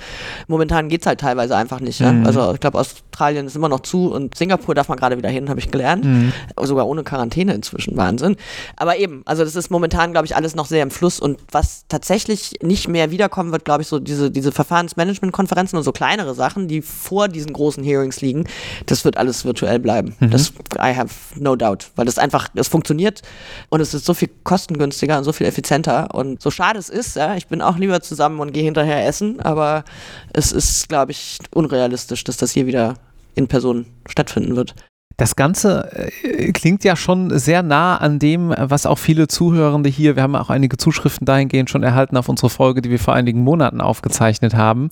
Momentan 0.47 0.89
geht 0.89 1.01
es 1.01 1.07
halt 1.07 1.19
teilweise 1.19 1.55
einfach 1.55 1.79
nicht. 1.79 1.99
Ja? 1.99 2.11
Mhm. 2.11 2.25
Also 2.25 2.53
ich 2.53 2.59
glaube, 2.59 2.77
Australien 3.17 3.47
ist 3.47 3.55
immer 3.55 3.67
noch 3.67 3.79
zu 3.79 4.11
und 4.13 4.37
Singapur 4.37 4.75
darf 4.75 4.89
man 4.89 4.97
gerade 4.99 5.17
wieder 5.17 5.29
hin, 5.29 5.49
habe 5.49 5.59
ich 5.59 5.71
gelernt. 5.71 6.05
Mhm. 6.05 6.33
Sogar 6.61 6.85
ohne 6.85 7.03
Quarantäne 7.03 7.53
inzwischen. 7.53 7.97
Wahnsinn. 7.97 8.35
Aber 8.75 8.97
eben, 8.97 9.23
also 9.25 9.43
das 9.43 9.55
ist 9.55 9.71
momentan, 9.71 10.11
glaube 10.11 10.27
ich, 10.27 10.35
alles 10.35 10.53
noch 10.53 10.67
sehr 10.67 10.83
im 10.83 10.91
Fluss 10.91 11.19
und 11.19 11.39
was 11.51 11.85
tatsächlich 11.87 12.59
nicht 12.61 12.87
mehr 12.87 13.09
wiederkommen 13.09 13.51
wird, 13.51 13.65
glaube 13.65 13.81
ich, 13.81 13.87
so 13.87 13.97
diese, 13.97 14.29
diese 14.29 14.51
Verfahrensmanagement-Konferenzen 14.51 15.77
und 15.77 15.83
so 15.83 15.91
kleinere 15.91 16.35
Sachen, 16.35 16.67
die 16.67 16.83
vor 16.83 17.27
diesen 17.27 17.53
großen 17.53 17.83
Hearings 17.83 18.21
liegen, 18.21 18.45
das 18.85 19.03
wird 19.03 19.17
alles 19.17 19.45
virtuell 19.45 19.79
bleiben. 19.79 20.15
Mhm. 20.19 20.29
Das, 20.29 20.53
I 20.75 20.95
have 20.95 21.09
no 21.35 21.55
doubt, 21.55 21.89
weil 21.95 22.05
das 22.05 22.19
einfach, 22.19 22.49
es 22.53 22.67
funktioniert 22.67 23.23
und 23.69 23.81
es 23.81 23.95
ist 23.95 24.05
so 24.05 24.13
viel 24.13 24.29
kostengünstiger 24.43 25.17
und 25.17 25.23
so 25.23 25.33
viel 25.33 25.47
effizienter 25.47 26.13
und 26.13 26.39
so 26.39 26.51
schade 26.51 26.77
es 26.77 26.89
ist. 26.89 27.15
Ja? 27.15 27.35
Ich 27.35 27.47
bin 27.47 27.63
auch 27.63 27.77
lieber 27.77 27.99
zusammen 28.01 28.39
und 28.39 28.53
gehe 28.53 28.63
hinterher 28.63 29.07
essen, 29.07 29.39
aber 29.39 29.85
es 30.33 30.51
ist, 30.51 30.87
glaube 30.87 31.13
ich, 31.13 31.39
unrealistisch, 31.51 32.23
dass 32.23 32.37
das 32.37 32.51
hier 32.51 32.67
wieder 32.67 32.93
in 33.37 33.47
Person 33.47 33.85
stattfinden 34.07 34.55
wird. 34.55 34.75
Das 35.17 35.35
Ganze 35.35 35.89
äh, 36.23 36.51
klingt 36.51 36.83
ja 36.83 36.95
schon 36.95 37.37
sehr 37.39 37.63
nah 37.63 37.97
an 37.97 38.19
dem, 38.19 38.53
was 38.55 38.85
auch 38.85 38.99
viele 38.99 39.27
Zuhörende 39.27 39.89
hier, 39.89 40.15
wir 40.15 40.21
haben 40.21 40.35
auch 40.35 40.51
einige 40.51 40.77
Zuschriften 40.77 41.25
dahingehend 41.25 41.71
schon 41.71 41.81
erhalten 41.81 42.17
auf 42.17 42.29
unsere 42.29 42.51
Folge, 42.51 42.83
die 42.83 42.91
wir 42.91 42.99
vor 42.99 43.15
einigen 43.15 43.41
Monaten 43.41 43.81
aufgezeichnet 43.81 44.53
haben, 44.53 44.89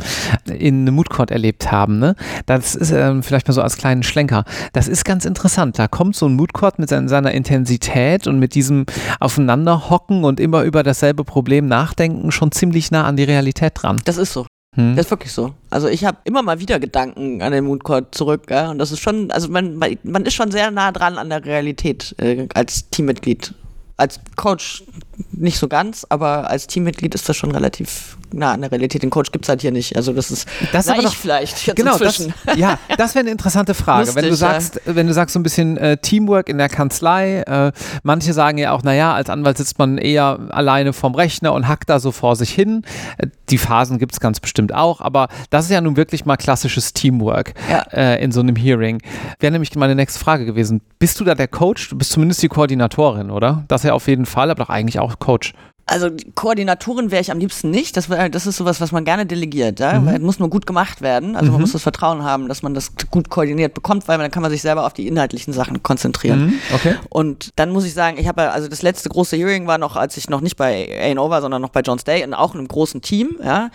in 0.51 0.85
Moodcourt 0.85 1.29
erlebt 1.29 1.71
haben. 1.71 1.99
Ne? 1.99 2.15
Das 2.47 2.73
ist 2.73 2.91
äh, 2.91 3.21
vielleicht 3.21 3.47
mal 3.47 3.53
so 3.53 3.61
als 3.61 3.77
kleinen 3.77 4.01
Schlenker. 4.01 4.45
Das 4.73 4.87
ist 4.87 5.05
ganz 5.05 5.25
interessant. 5.25 5.77
Da 5.77 5.87
kommt 5.87 6.15
so 6.15 6.27
ein 6.27 6.33
Moodcourt 6.33 6.79
mit 6.79 6.89
seiner, 6.89 7.07
seiner 7.07 7.31
Intensität 7.31 8.25
und 8.25 8.39
mit 8.39 8.55
diesem 8.55 8.87
Aufeinanderhocken 9.19 10.23
und 10.23 10.39
immer 10.39 10.63
über 10.63 10.81
dasselbe 10.81 11.23
Problem 11.23 11.67
nachdenken 11.67 12.31
schon 12.31 12.51
ziemlich 12.51 12.89
nah 12.89 13.03
an 13.03 13.15
die 13.15 13.23
Realität 13.23 13.73
dran. 13.75 14.01
Das 14.05 14.17
ist 14.17 14.33
so. 14.33 14.47
Hm. 14.75 14.95
Das 14.95 15.05
ist 15.05 15.11
wirklich 15.11 15.31
so. 15.31 15.53
Also 15.69 15.87
ich 15.87 16.05
habe 16.05 16.17
immer 16.25 16.41
mal 16.41 16.59
wieder 16.59 16.79
Gedanken 16.79 17.41
an 17.41 17.51
den 17.51 17.65
Mooncourt 17.65 18.13
zurück. 18.13 18.43
Ja? 18.49 18.69
Und 18.71 18.77
das 18.77 18.91
ist 18.91 18.99
schon, 18.99 19.31
also 19.31 19.49
man, 19.49 19.77
man 19.77 20.25
ist 20.25 20.33
schon 20.33 20.51
sehr 20.51 20.71
nah 20.71 20.91
dran 20.91 21.17
an 21.17 21.29
der 21.29 21.43
Realität 21.43 22.15
äh, 22.19 22.47
als 22.53 22.89
Teammitglied. 22.89 23.53
Als 23.97 24.19
Coach 24.35 24.83
nicht 25.31 25.57
so 25.57 25.67
ganz, 25.67 26.05
aber 26.09 26.49
als 26.49 26.67
Teammitglied 26.67 27.15
ist 27.15 27.27
das 27.29 27.37
schon 27.37 27.51
relativ 27.51 28.17
nah 28.33 28.53
an 28.53 28.61
der 28.61 28.71
Realität. 28.71 29.03
Den 29.03 29.09
Coach 29.09 29.31
gibt 29.31 29.45
es 29.45 29.49
halt 29.49 29.61
hier 29.61 29.71
nicht. 29.71 29.95
Also 29.95 30.13
das 30.13 30.31
ist 30.31 30.47
das 30.71 30.87
aber 30.87 31.03
doch, 31.03 31.15
vielleicht 31.15 31.65
jetzt 31.65 31.77
genau, 31.77 31.97
das, 31.97 32.27
ja, 32.55 32.77
das 32.97 33.15
wäre 33.15 33.23
eine 33.23 33.31
interessante 33.31 33.73
Frage. 33.73 34.07
Lustig, 34.07 34.23
wenn 34.23 34.29
du 34.29 34.35
sagst, 34.35 34.81
ja. 34.85 34.95
wenn 34.95 35.07
du 35.07 35.13
sagst 35.13 35.33
so 35.33 35.39
ein 35.39 35.43
bisschen 35.43 35.77
äh, 35.77 35.97
Teamwork 35.97 36.49
in 36.49 36.57
der 36.57 36.69
Kanzlei, 36.69 37.41
äh, 37.41 37.71
manche 38.03 38.33
sagen 38.33 38.57
ja 38.57 38.71
auch, 38.71 38.83
naja, 38.83 39.13
als 39.13 39.29
Anwalt 39.29 39.57
sitzt 39.57 39.79
man 39.79 39.97
eher 39.97 40.39
alleine 40.49 40.93
vorm 40.93 41.15
Rechner 41.15 41.53
und 41.53 41.67
hackt 41.67 41.89
da 41.89 41.99
so 41.99 42.11
vor 42.11 42.35
sich 42.35 42.51
hin. 42.51 42.83
Äh, 43.17 43.27
die 43.49 43.57
Phasen 43.57 43.97
gibt 43.97 44.13
es 44.13 44.19
ganz 44.19 44.39
bestimmt 44.39 44.73
auch, 44.73 45.01
aber 45.01 45.29
das 45.49 45.65
ist 45.65 45.71
ja 45.71 45.81
nun 45.81 45.95
wirklich 45.95 46.25
mal 46.25 46.35
klassisches 46.35 46.93
Teamwork 46.93 47.53
ja. 47.69 47.81
äh, 47.93 48.23
in 48.23 48.31
so 48.31 48.41
einem 48.41 48.55
Hearing. 48.55 49.01
Wäre 49.39 49.51
nämlich 49.51 49.73
meine 49.75 49.95
nächste 49.95 50.19
Frage 50.19 50.45
gewesen. 50.45 50.81
Bist 50.99 51.19
du 51.19 51.23
da 51.23 51.35
der 51.35 51.47
Coach? 51.47 51.89
Du 51.89 51.97
bist 51.97 52.11
zumindest 52.11 52.41
die 52.41 52.47
Koordinatorin, 52.47 53.29
oder? 53.29 53.63
Das 53.67 53.84
ja 53.85 53.93
auf 53.93 54.07
jeden 54.07 54.25
Fall, 54.25 54.51
aber 54.51 54.63
doch 54.63 54.69
eigentlich 54.69 54.99
auch 54.99 55.19
Coach. 55.19 55.53
Also 55.87 56.09
Koordinatorin 56.33 57.11
wäre 57.11 57.21
ich 57.21 57.31
am 57.31 57.37
liebsten 57.37 57.69
nicht. 57.69 57.95
Das, 57.95 58.09
wär, 58.09 58.27
das 58.29 58.47
ist 58.47 58.57
sowas, 58.57 58.81
was 58.81 58.91
man 58.91 59.05
gerne 59.05 59.27
delegiert. 59.27 59.79
Ja? 59.79 59.99
Mhm. 59.99 60.23
muss 60.23 60.39
nur 60.39 60.49
gut 60.49 60.65
gemacht 60.65 61.01
werden. 61.01 61.35
Also 61.35 61.45
mhm. 61.45 61.51
man 61.53 61.61
muss 61.61 61.73
das 61.73 61.83
Vertrauen 61.83 62.23
haben, 62.23 62.47
dass 62.47 62.63
man 62.63 62.73
das 62.73 62.93
gut 63.11 63.29
koordiniert 63.29 63.75
bekommt, 63.75 64.07
weil 64.07 64.17
dann 64.17 64.31
kann 64.31 64.41
man 64.41 64.49
sich 64.49 64.63
selber 64.63 64.87
auf 64.87 64.93
die 64.93 65.07
inhaltlichen 65.07 65.53
Sachen 65.53 65.83
konzentrieren. 65.83 66.47
Mhm. 66.47 66.53
Okay. 66.73 66.95
Und 67.09 67.51
dann 67.57 67.69
muss 67.69 67.85
ich 67.85 67.93
sagen, 67.93 68.17
ich 68.17 68.27
habe 68.27 68.49
also 68.49 68.67
das 68.67 68.81
letzte 68.81 69.09
große 69.09 69.37
Hearing 69.37 69.67
war 69.67 69.77
noch, 69.77 69.95
als 69.95 70.17
ich 70.17 70.27
noch 70.27 70.41
nicht 70.41 70.57
bei 70.57 70.89
A&O 71.15 71.29
war, 71.29 71.41
sondern 71.41 71.61
noch 71.61 71.69
bei 71.69 71.81
John's 71.81 72.03
Day 72.03 72.23
und 72.23 72.33
auch 72.33 72.55
in 72.55 72.61
einem 72.61 72.67
großen 72.67 73.03
Team. 73.03 73.37
Ja? 73.43 73.69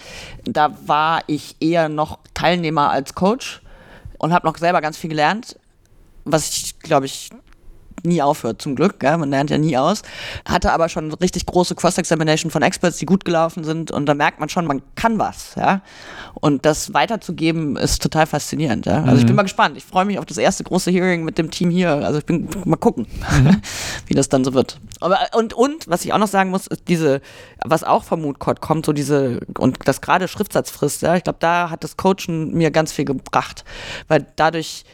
Da 0.44 0.76
war 0.86 1.20
ich 1.28 1.54
eher 1.60 1.88
noch 1.88 2.18
Teilnehmer 2.34 2.90
als 2.90 3.14
Coach 3.14 3.62
und 4.18 4.32
habe 4.32 4.48
noch 4.48 4.58
selber 4.58 4.80
ganz 4.80 4.96
viel 4.96 5.10
gelernt 5.10 5.54
was 6.24 6.50
ich, 6.50 6.78
glaube 6.80 7.06
ich, 7.06 7.30
nie 8.04 8.22
aufhört, 8.22 8.62
zum 8.62 8.76
Glück. 8.76 9.00
Gell? 9.00 9.16
Man 9.18 9.30
lernt 9.30 9.50
ja 9.50 9.58
nie 9.58 9.76
aus. 9.76 10.02
Hatte 10.44 10.72
aber 10.72 10.88
schon 10.88 11.12
richtig 11.14 11.46
große 11.46 11.74
Cross-Examination 11.74 12.50
von 12.50 12.62
Experts, 12.62 12.98
die 12.98 13.06
gut 13.06 13.24
gelaufen 13.24 13.64
sind. 13.64 13.90
Und 13.90 14.06
da 14.06 14.14
merkt 14.14 14.40
man 14.40 14.48
schon, 14.48 14.66
man 14.66 14.82
kann 14.94 15.18
was. 15.18 15.54
Ja? 15.56 15.82
Und 16.34 16.64
das 16.66 16.94
weiterzugeben 16.94 17.76
ist 17.76 18.02
total 18.02 18.26
faszinierend. 18.26 18.86
Ja? 18.86 19.02
Also 19.02 19.12
mhm. 19.12 19.18
ich 19.18 19.22
bin 19.22 19.30
mhm. 19.30 19.36
mal 19.36 19.42
gespannt. 19.42 19.76
Ich 19.76 19.84
freue 19.84 20.04
mich 20.04 20.18
auf 20.18 20.26
das 20.26 20.38
erste 20.38 20.64
große 20.64 20.90
Hearing 20.90 21.24
mit 21.24 21.38
dem 21.38 21.50
Team 21.50 21.70
hier. 21.70 21.90
Also 21.90 22.18
ich 22.18 22.26
bin 22.26 22.48
mal 22.64 22.76
gucken, 22.76 23.06
mhm. 23.08 23.60
wie 24.06 24.14
das 24.14 24.28
dann 24.28 24.44
so 24.44 24.54
wird. 24.54 24.78
Aber, 25.00 25.18
und, 25.34 25.54
und, 25.54 25.88
was 25.88 26.04
ich 26.04 26.12
auch 26.12 26.18
noch 26.18 26.28
sagen 26.28 26.50
muss, 26.50 26.66
ist 26.66 26.88
diese, 26.88 27.20
was 27.64 27.84
auch 27.84 28.04
vom 28.04 28.22
Moodcode 28.22 28.60
kommt, 28.60 28.86
so 28.86 28.92
diese, 28.92 29.40
und 29.58 29.78
das 29.84 30.00
gerade 30.00 30.28
Schriftsatzfrist, 30.28 31.02
ja, 31.02 31.16
ich 31.16 31.24
glaube, 31.24 31.38
da 31.40 31.70
hat 31.70 31.84
das 31.84 31.96
Coachen 31.96 32.52
mir 32.52 32.70
ganz 32.70 32.92
viel 32.92 33.04
gebracht. 33.04 33.64
Weil 34.08 34.26
dadurch 34.36 34.84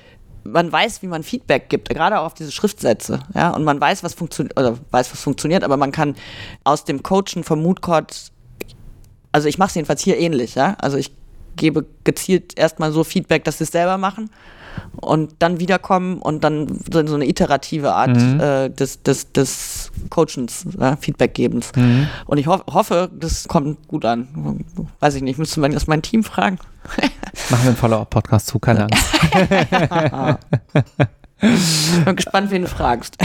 man 0.46 0.70
weiß, 0.70 1.02
wie 1.02 1.06
man 1.06 1.22
Feedback 1.22 1.68
gibt, 1.68 1.88
gerade 1.88 2.20
auch 2.20 2.26
auf 2.26 2.34
diese 2.34 2.52
Schriftsätze, 2.52 3.20
ja, 3.34 3.50
und 3.50 3.64
man 3.64 3.80
weiß, 3.80 4.02
was 4.02 4.14
funktioniert, 4.14 4.58
oder 4.58 4.78
weiß, 4.90 5.12
was 5.12 5.20
funktioniert, 5.20 5.64
aber 5.64 5.76
man 5.76 5.92
kann 5.92 6.16
aus 6.64 6.84
dem 6.84 7.02
Coachen 7.02 7.44
vom 7.44 7.62
Moodcode, 7.62 8.30
also 9.32 9.48
ich 9.48 9.58
mache 9.58 9.68
es 9.68 9.74
jedenfalls 9.74 10.02
hier 10.02 10.18
ähnlich, 10.18 10.54
ja, 10.54 10.76
also 10.78 10.96
ich 10.96 11.12
gebe 11.56 11.86
gezielt 12.04 12.58
erstmal 12.58 12.92
so 12.92 13.04
Feedback, 13.04 13.44
dass 13.44 13.58
sie 13.58 13.64
es 13.64 13.70
selber 13.70 13.98
machen 13.98 14.30
und 14.96 15.34
dann 15.38 15.60
wiederkommen 15.60 16.18
und 16.18 16.44
dann 16.44 16.80
so 16.90 17.14
eine 17.14 17.28
iterative 17.28 17.94
Art 17.94 18.16
mhm. 18.16 18.40
äh, 18.40 18.68
des, 18.70 19.02
des, 19.02 19.32
des 19.32 19.90
Coachens, 20.10 20.66
ja, 20.78 20.96
Feedbackgebens. 20.96 21.72
Mhm. 21.76 22.08
Und 22.26 22.38
ich 22.38 22.46
ho 22.46 22.60
hoffe, 22.72 23.10
das 23.18 23.48
kommt 23.48 23.88
gut 23.88 24.04
an. 24.04 24.64
Weiß 25.00 25.14
ich 25.14 25.22
nicht, 25.22 25.38
müsste 25.38 25.60
man 25.60 25.72
erst 25.72 25.88
mein 25.88 26.02
Team 26.02 26.24
fragen. 26.24 26.58
Machen 27.50 27.64
wir 27.64 27.68
einen 27.68 27.76
Follow-up-Podcast 27.76 28.46
zu, 28.46 28.58
keine 28.58 28.84
Angst. 28.84 30.38
Ich 31.42 32.04
bin 32.04 32.16
gespannt, 32.16 32.50
wen 32.50 32.62
du 32.62 32.68
fragst. 32.68 33.18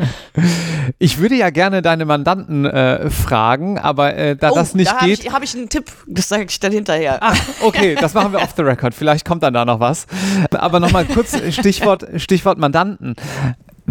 ich 0.98 1.18
würde 1.18 1.34
ja 1.34 1.48
gerne 1.48 1.80
deine 1.80 2.04
Mandanten 2.04 2.66
äh, 2.66 3.08
fragen, 3.08 3.78
aber 3.78 4.14
äh, 4.14 4.36
da 4.36 4.50
oh, 4.50 4.54
das 4.54 4.74
nicht 4.74 4.92
da 4.92 5.06
geht. 5.06 5.32
habe 5.32 5.44
ich 5.46 5.54
einen 5.54 5.70
Tipp, 5.70 5.90
das 6.06 6.28
sage 6.28 6.44
ich 6.48 6.60
dann 6.60 6.72
hinterher. 6.72 7.18
Ach, 7.22 7.38
okay, 7.62 7.94
das 8.00 8.12
machen 8.12 8.32
wir 8.32 8.40
off 8.42 8.52
the 8.54 8.62
record. 8.62 8.94
Vielleicht 8.94 9.24
kommt 9.26 9.42
dann 9.42 9.54
da 9.54 9.64
noch 9.64 9.80
was. 9.80 10.06
Aber 10.50 10.78
nochmal 10.78 11.06
kurz 11.06 11.38
Stichwort, 11.54 12.06
Stichwort 12.16 12.58
Mandanten. 12.58 13.16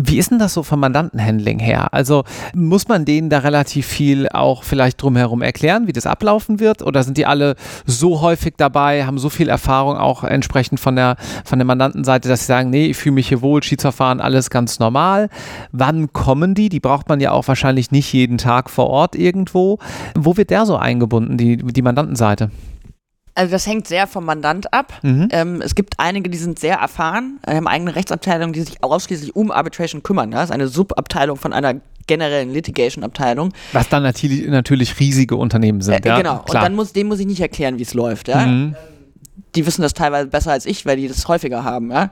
Wie 0.01 0.17
ist 0.17 0.31
denn 0.31 0.39
das 0.39 0.53
so 0.53 0.63
vom 0.63 0.79
Mandantenhandling 0.79 1.59
her? 1.59 1.93
Also 1.93 2.23
muss 2.53 2.87
man 2.87 3.03
denen 3.03 3.29
da 3.29 3.39
relativ 3.39 3.85
viel 3.85 4.29
auch 4.29 4.63
vielleicht 4.63 5.01
drumherum 5.01 5.41
erklären, 5.41 5.87
wie 5.87 5.91
das 5.91 6.05
ablaufen 6.05 6.61
wird? 6.61 6.81
Oder 6.81 7.03
sind 7.03 7.17
die 7.17 7.25
alle 7.25 7.55
so 7.85 8.21
häufig 8.21 8.53
dabei, 8.55 9.05
haben 9.05 9.17
so 9.17 9.27
viel 9.27 9.49
Erfahrung 9.49 9.97
auch 9.97 10.23
entsprechend 10.23 10.79
von 10.79 10.95
der, 10.95 11.17
von 11.43 11.59
der 11.59 11.65
Mandantenseite, 11.65 12.29
dass 12.29 12.41
sie 12.41 12.45
sagen, 12.45 12.69
nee, 12.69 12.85
ich 12.85 12.95
fühle 12.95 13.15
mich 13.15 13.27
hier 13.27 13.41
wohl, 13.41 13.61
Schiedsverfahren, 13.61 14.21
alles 14.21 14.49
ganz 14.49 14.79
normal. 14.79 15.27
Wann 15.73 16.13
kommen 16.13 16.55
die? 16.55 16.69
Die 16.69 16.79
braucht 16.79 17.09
man 17.09 17.19
ja 17.19 17.31
auch 17.31 17.49
wahrscheinlich 17.49 17.91
nicht 17.91 18.13
jeden 18.13 18.37
Tag 18.37 18.69
vor 18.69 18.87
Ort 18.87 19.15
irgendwo. 19.15 19.79
Wo 20.15 20.37
wird 20.37 20.49
der 20.49 20.65
so 20.65 20.77
eingebunden, 20.77 21.35
die, 21.35 21.57
die 21.57 21.81
Mandantenseite? 21.81 22.51
Also 23.35 23.51
das 23.51 23.67
hängt 23.67 23.87
sehr 23.87 24.07
vom 24.07 24.25
Mandant 24.25 24.73
ab. 24.73 24.93
Mhm. 25.01 25.29
Ähm, 25.31 25.61
es 25.61 25.75
gibt 25.75 25.95
einige, 25.97 26.29
die 26.29 26.37
sind 26.37 26.59
sehr 26.59 26.77
erfahren, 26.77 27.39
haben 27.47 27.67
eigene 27.67 27.95
Rechtsabteilungen, 27.95 28.53
die 28.53 28.61
sich 28.61 28.83
ausschließlich 28.83 29.35
um 29.35 29.51
Arbitration 29.51 30.03
kümmern. 30.03 30.31
Das 30.31 30.45
ist 30.45 30.51
eine 30.51 30.67
Subabteilung 30.67 31.37
von 31.37 31.53
einer 31.53 31.75
generellen 32.07 32.51
Litigation-Abteilung. 32.51 33.53
Was 33.71 33.87
dann 33.87 34.03
natürlich, 34.03 34.47
natürlich 34.47 34.99
riesige 34.99 35.35
Unternehmen 35.35 35.81
sind. 35.81 36.05
Äh, 36.05 36.09
ja, 36.09 36.17
genau, 36.17 36.39
klar. 36.39 36.63
und 36.63 36.69
dann 36.69 36.75
muss, 36.75 36.91
dem 36.93 37.07
muss 37.07 37.19
ich 37.19 37.27
nicht 37.27 37.39
erklären, 37.39 37.77
wie 37.77 37.83
es 37.83 37.93
läuft. 37.93 38.27
Ja? 38.27 38.45
Mhm 38.45 38.75
die 39.55 39.65
wissen 39.65 39.81
das 39.81 39.93
teilweise 39.93 40.27
besser 40.27 40.51
als 40.51 40.65
ich, 40.65 40.85
weil 40.85 40.97
die 40.97 41.07
das 41.07 41.27
häufiger 41.27 41.63
haben, 41.63 41.91
ja. 41.91 42.11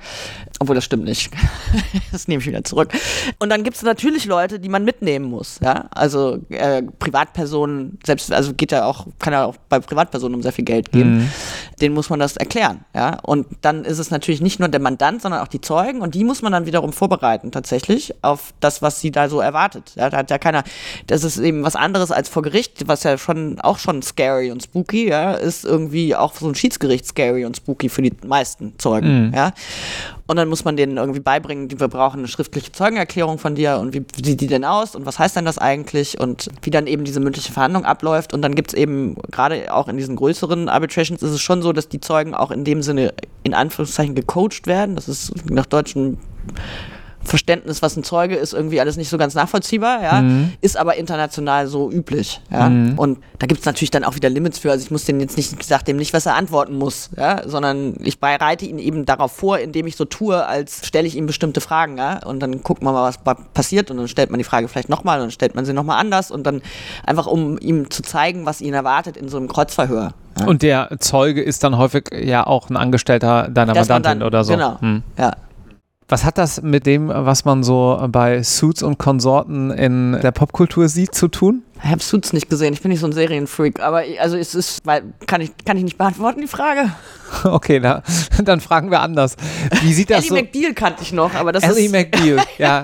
Obwohl 0.59 0.75
das 0.75 0.85
stimmt 0.85 1.03
nicht. 1.03 1.31
das 2.11 2.27
nehme 2.27 2.41
ich 2.41 2.47
wieder 2.47 2.63
zurück. 2.63 2.91
Und 3.39 3.49
dann 3.49 3.63
gibt 3.63 3.77
es 3.77 3.83
natürlich 3.83 4.25
Leute, 4.25 4.59
die 4.59 4.69
man 4.69 4.83
mitnehmen 4.83 5.25
muss, 5.25 5.59
ja. 5.61 5.85
Also 5.91 6.39
äh, 6.49 6.81
Privatpersonen, 6.81 7.99
selbst, 8.05 8.31
also 8.31 8.53
geht 8.53 8.71
ja 8.71 8.85
auch, 8.85 9.07
kann 9.19 9.33
ja 9.33 9.45
auch 9.45 9.55
bei 9.69 9.79
Privatpersonen 9.79 10.35
um 10.35 10.41
sehr 10.41 10.53
viel 10.53 10.65
Geld 10.65 10.91
gehen. 10.91 11.17
Mhm. 11.17 11.31
Den 11.81 11.93
muss 11.93 12.09
man 12.09 12.19
das 12.19 12.37
erklären, 12.37 12.85
ja. 12.95 13.19
Und 13.21 13.45
dann 13.61 13.85
ist 13.85 13.99
es 13.99 14.09
natürlich 14.09 14.41
nicht 14.41 14.59
nur 14.59 14.69
der 14.69 14.81
Mandant, 14.81 15.21
sondern 15.21 15.41
auch 15.41 15.47
die 15.47 15.61
Zeugen 15.61 16.01
und 16.01 16.15
die 16.15 16.23
muss 16.23 16.41
man 16.41 16.51
dann 16.51 16.65
wiederum 16.65 16.91
vorbereiten, 16.91 17.51
tatsächlich, 17.51 18.15
auf 18.23 18.53
das, 18.59 18.81
was 18.81 18.99
sie 18.99 19.11
da 19.11 19.29
so 19.29 19.39
erwartet. 19.39 19.93
Ja, 19.95 20.09
da 20.09 20.17
hat 20.17 20.31
ja 20.31 20.39
keiner, 20.39 20.63
das 21.05 21.23
ist 21.23 21.37
eben 21.37 21.63
was 21.63 21.75
anderes 21.75 22.11
als 22.11 22.29
vor 22.29 22.41
Gericht, 22.41 22.87
was 22.87 23.03
ja 23.03 23.17
schon 23.17 23.59
auch 23.61 23.77
schon 23.77 24.01
scary 24.01 24.51
und 24.51 24.63
spooky, 24.63 25.07
ja, 25.07 25.33
ist 25.33 25.65
irgendwie 25.65 26.15
auch 26.15 26.33
so 26.33 26.47
ein 26.47 26.55
Schiedsgericht 26.55 27.05
scary 27.05 27.26
scary 27.27 27.45
und 27.45 27.57
spooky 27.57 27.89
für 27.89 28.01
die 28.01 28.13
meisten 28.25 28.77
Zeugen. 28.77 29.27
Mhm. 29.27 29.33
Ja? 29.33 29.51
Und 30.27 30.37
dann 30.37 30.49
muss 30.49 30.65
man 30.65 30.75
denen 30.75 30.97
irgendwie 30.97 31.19
beibringen, 31.19 31.69
wir 31.79 31.87
brauchen 31.87 32.19
eine 32.19 32.27
schriftliche 32.27 32.71
Zeugenerklärung 32.71 33.37
von 33.37 33.55
dir 33.55 33.77
und 33.77 33.93
wie 33.93 34.03
sieht 34.23 34.41
die 34.41 34.47
denn 34.47 34.65
aus 34.65 34.95
und 34.95 35.05
was 35.05 35.19
heißt 35.19 35.35
denn 35.35 35.45
das 35.45 35.57
eigentlich 35.57 36.19
und 36.19 36.49
wie 36.61 36.69
dann 36.69 36.87
eben 36.87 37.05
diese 37.05 37.19
mündliche 37.19 37.53
Verhandlung 37.53 37.85
abläuft. 37.85 38.33
Und 38.33 38.41
dann 38.41 38.55
gibt 38.55 38.71
es 38.71 38.73
eben, 38.73 39.15
gerade 39.31 39.73
auch 39.73 39.87
in 39.87 39.97
diesen 39.97 40.15
größeren 40.15 40.69
Arbitrations, 40.69 41.21
ist 41.21 41.31
es 41.31 41.41
schon 41.41 41.61
so, 41.61 41.71
dass 41.71 41.87
die 41.87 42.01
Zeugen 42.01 42.33
auch 42.33 42.51
in 42.51 42.63
dem 42.63 42.81
Sinne 42.81 43.13
in 43.43 43.53
Anführungszeichen 43.53 44.15
gecoacht 44.15 44.67
werden. 44.67 44.95
Das 44.95 45.07
ist 45.07 45.49
nach 45.49 45.65
deutschen 45.65 46.17
Verständnis, 47.27 47.81
was 47.81 47.95
ein 47.97 48.03
Zeuge 48.03 48.35
ist, 48.35 48.53
irgendwie 48.53 48.79
alles 48.79 48.97
nicht 48.97 49.09
so 49.09 49.17
ganz 49.17 49.35
nachvollziehbar, 49.35 50.01
ja, 50.01 50.21
mhm. 50.21 50.53
ist 50.61 50.77
aber 50.77 50.95
international 50.95 51.67
so 51.67 51.91
üblich, 51.91 52.41
ja. 52.51 52.69
Mhm. 52.69 52.97
Und 52.97 53.19
da 53.39 53.47
gibt 53.47 53.59
es 53.59 53.65
natürlich 53.65 53.91
dann 53.91 54.03
auch 54.03 54.15
wieder 54.15 54.29
Limits 54.29 54.59
für. 54.59 54.71
Also 54.71 54.83
ich 54.83 54.91
muss 54.91 55.05
den 55.05 55.19
jetzt 55.19 55.37
nicht, 55.37 55.53
ich 55.59 55.65
sag 55.65 55.83
dem 55.83 55.97
nicht, 55.97 56.13
was 56.13 56.25
er 56.25 56.35
antworten 56.35 56.75
muss, 56.75 57.09
ja, 57.17 57.47
sondern 57.47 57.95
ich 58.03 58.19
bereite 58.19 58.65
ihn 58.65 58.79
eben 58.79 59.05
darauf 59.05 59.31
vor, 59.31 59.59
indem 59.59 59.87
ich 59.87 59.95
so 59.95 60.05
tue, 60.05 60.45
als 60.45 60.87
stelle 60.87 61.07
ich 61.07 61.15
ihm 61.15 61.27
bestimmte 61.27 61.61
Fragen, 61.61 61.97
ja, 61.97 62.25
und 62.25 62.39
dann 62.39 62.63
guckt 62.63 62.81
man 62.81 62.93
mal, 62.93 63.03
was 63.03 63.19
passiert 63.53 63.91
und 63.91 63.97
dann 63.97 64.07
stellt 64.07 64.31
man 64.31 64.37
die 64.37 64.43
Frage 64.43 64.67
vielleicht 64.67 64.89
nochmal 64.89 65.19
und 65.19 65.25
dann 65.25 65.31
stellt 65.31 65.55
man 65.55 65.65
sie 65.65 65.73
nochmal 65.73 65.99
anders 65.99 66.31
und 66.31 66.45
dann 66.45 66.61
einfach, 67.05 67.27
um 67.27 67.57
ihm 67.59 67.89
zu 67.89 68.01
zeigen, 68.01 68.45
was 68.45 68.61
ihn 68.61 68.73
erwartet 68.73 69.17
in 69.17 69.29
so 69.29 69.37
einem 69.37 69.47
Kreuzverhör. 69.47 70.13
Ja. 70.39 70.45
Und 70.45 70.61
der 70.61 70.89
Zeuge 70.99 71.41
ist 71.41 71.63
dann 71.63 71.77
häufig 71.77 72.09
ja 72.13 72.45
auch 72.45 72.69
ein 72.69 72.77
Angestellter 72.77 73.49
deiner 73.49 73.73
das 73.73 73.89
Mandantin 73.89 74.19
dann, 74.19 74.27
oder 74.27 74.43
so. 74.43 74.53
Genau, 74.53 74.79
hm. 74.79 75.03
ja. 75.17 75.33
Was 76.09 76.23
hat 76.23 76.37
das 76.37 76.61
mit 76.61 76.85
dem, 76.85 77.09
was 77.09 77.43
man 77.43 77.63
so 77.63 77.99
bei 78.09 78.41
Suits 78.41 78.81
und 78.81 78.97
Konsorten 78.97 79.71
in 79.71 80.13
der 80.13 80.31
Popkultur 80.31 80.87
sieht, 80.87 81.13
zu 81.13 81.27
tun? 81.27 81.63
Ich 81.83 81.89
habe 81.89 82.01
Suits 82.01 82.31
nicht 82.31 82.49
gesehen, 82.49 82.71
ich 82.71 82.81
bin 82.81 82.91
nicht 82.91 83.01
so 83.01 83.07
ein 83.07 83.11
Serienfreak, 83.11 83.81
aber 83.81 84.03
also 84.19 84.37
es 84.37 84.55
ist, 84.55 84.85
weil, 84.85 85.03
kann 85.25 85.41
ich, 85.41 85.51
kann 85.65 85.75
ich 85.75 85.83
nicht 85.83 85.97
beantworten, 85.97 86.41
die 86.41 86.47
Frage? 86.47 86.91
Okay, 87.43 87.81
na, 87.81 88.03
dann 88.41 88.61
fragen 88.61 88.89
wir 88.89 89.01
anders. 89.01 89.35
Wie 89.81 89.91
sieht 89.93 90.09
das 90.09 90.19
Ellie 90.19 90.29
so? 90.29 90.35
McBeal 90.35 90.73
kannte 90.73 91.03
ich 91.03 91.11
noch, 91.11 91.35
aber 91.35 91.51
das 91.51 91.61
Ellie 91.61 91.87
ist... 91.87 91.91
McBeal, 91.91 92.41
ja. 92.57 92.83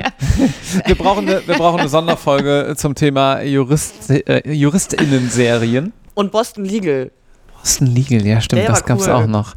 wir, 0.86 0.96
brauchen 0.96 1.30
eine, 1.30 1.48
wir 1.48 1.56
brauchen 1.56 1.80
eine 1.80 1.88
Sonderfolge 1.88 2.74
zum 2.76 2.94
Thema 2.94 3.42
Jurist, 3.42 4.10
äh, 4.10 4.52
JuristInnen-Serien. 4.52 5.94
Und 6.14 6.34
Boston 6.34 6.66
Legal. 6.66 7.10
Boston 7.58 7.88
Legal, 7.88 8.28
ja 8.28 8.42
stimmt, 8.42 8.68
das 8.68 8.84
gab 8.84 9.00
es 9.00 9.08
cool. 9.08 9.14
auch 9.14 9.28
noch. 9.28 9.56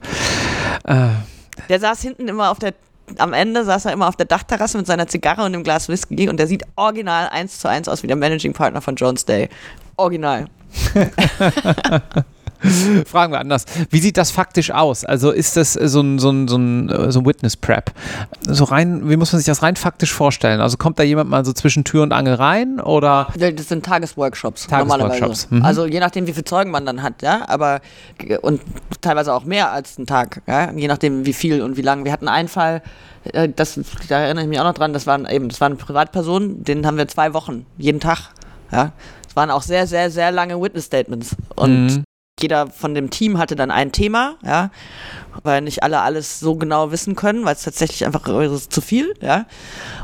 Äh, 0.85 1.09
der 1.69 1.81
saß 1.81 2.01
hinten 2.03 2.29
immer 2.29 2.53
auf 2.53 2.61
der 2.61 2.73
am 3.19 3.33
Ende 3.33 3.65
saß 3.65 3.87
er 3.87 3.93
immer 3.93 4.09
auf 4.09 4.17
der 4.17 4.27
Dachterrasse 4.27 4.79
mit 4.79 4.87
seiner 4.87 5.07
Zigarre 5.07 5.43
und 5.43 5.55
einem 5.55 5.63
Glas 5.63 5.89
Whisky 5.89 6.29
und 6.29 6.39
der 6.39 6.47
sieht 6.47 6.65
original 6.77 7.29
eins 7.29 7.59
zu 7.59 7.69
eins 7.69 7.89
aus 7.89 8.03
wie 8.03 8.07
der 8.07 8.17
Managing 8.17 8.53
Partner 8.53 8.81
von 8.81 8.97
Jones 8.97 9.25
Day. 9.25 9.49
Original. 9.97 10.47
Fragen 13.07 13.33
wir 13.33 13.41
anders. 13.41 13.65
Wie 13.91 13.99
sieht 14.01 14.17
das 14.17 14.31
faktisch 14.31 14.71
aus? 14.71 15.05
Also 15.05 15.31
ist 15.31 15.57
das 15.57 15.75
so 15.75 16.01
ein, 16.01 16.19
so 16.19 16.31
ein, 16.31 16.49
so 16.49 16.57
ein, 16.57 17.13
so 17.13 17.21
ein 17.21 17.27
Witness 17.27 17.57
Prep? 17.57 17.93
So 18.43 18.65
rein, 18.65 19.09
wie 19.09 19.17
muss 19.17 19.33
man 19.33 19.39
sich 19.39 19.47
das 19.47 19.63
rein 19.63 19.77
faktisch 19.77 20.13
vorstellen? 20.13 20.61
Also 20.61 20.77
kommt 20.77 20.99
da 20.99 21.03
jemand 21.03 21.31
mal 21.31 21.45
so 21.45 21.53
zwischen 21.53 21.85
Tür 21.85 22.03
und 22.03 22.13
Angel 22.13 22.35
rein 22.35 22.81
oder? 22.81 23.29
Das 23.37 23.69
sind 23.69 23.85
Tagesworkshops, 23.85 24.67
Tagesworkshops. 24.67 25.51
Mhm. 25.51 25.63
Also 25.63 25.87
je 25.87 26.01
nachdem, 26.01 26.27
wie 26.27 26.33
viele 26.33 26.45
Zeugen 26.45 26.71
man 26.71 26.87
dann 26.87 27.03
hat, 27.03 27.23
ja, 27.23 27.49
aber 27.49 27.81
und 28.43 28.61
teilweise 29.01 29.33
auch 29.35 29.45
mehr 29.45 29.73
als 29.73 29.99
einen 29.99 30.07
Tag, 30.07 30.43
ja, 30.47 30.73
je 30.73 30.89
nachdem, 30.89 31.27
wie 31.27 31.33
viel 31.33 31.63
und 31.63 31.77
wie 31.77 31.83
lang. 31.83 32.05
Wir 32.05 32.13
hatten 32.13 32.29
einen 32.29 32.49
Fall, 32.49 32.83
äh, 33.33 33.49
das, 33.55 33.79
da 34.09 34.21
erinnere 34.21 34.45
ich 34.45 34.49
mich 34.49 34.61
auch 34.61 34.65
noch 34.65 34.75
dran, 34.75 34.93
das 34.93 35.07
waren 35.07 35.27
eben, 35.27 35.49
das 35.49 35.61
war 35.61 35.67
eine 35.67 35.77
Privatperson, 35.77 36.65
den 36.65 36.87
haben 36.87 36.97
wir 36.97 37.09
zwei 37.09 37.35
Wochen, 37.35 37.67
jeden 37.79 38.01
Tag, 38.01 38.31
ja. 38.73 38.93
Es 39.29 39.37
waren 39.37 39.51
auch 39.51 39.63
sehr, 39.63 39.87
sehr, 39.87 40.11
sehr 40.11 40.33
lange 40.33 40.61
Witness 40.61 40.87
Statements 40.87 41.37
und 41.55 41.87
mhm 41.87 42.05
jeder 42.39 42.67
von 42.67 42.95
dem 42.95 43.09
Team 43.09 43.39
hatte 43.39 43.57
dann 43.57 43.71
ein 43.71 43.93
Thema, 43.93 44.35
ja, 44.45 44.71
weil 45.43 45.63
nicht 45.63 45.83
alle 45.83 46.03
alles 46.03 46.39
so 46.39 46.57
genau 46.57 46.91
wissen 46.91 47.17
können, 47.17 47.47
weil 47.47 47.55
es 47.55 47.63
tatsächlich 47.63 48.05
einfach 48.05 48.25
zu 48.69 48.81
viel, 48.83 49.15
ja, 49.23 49.47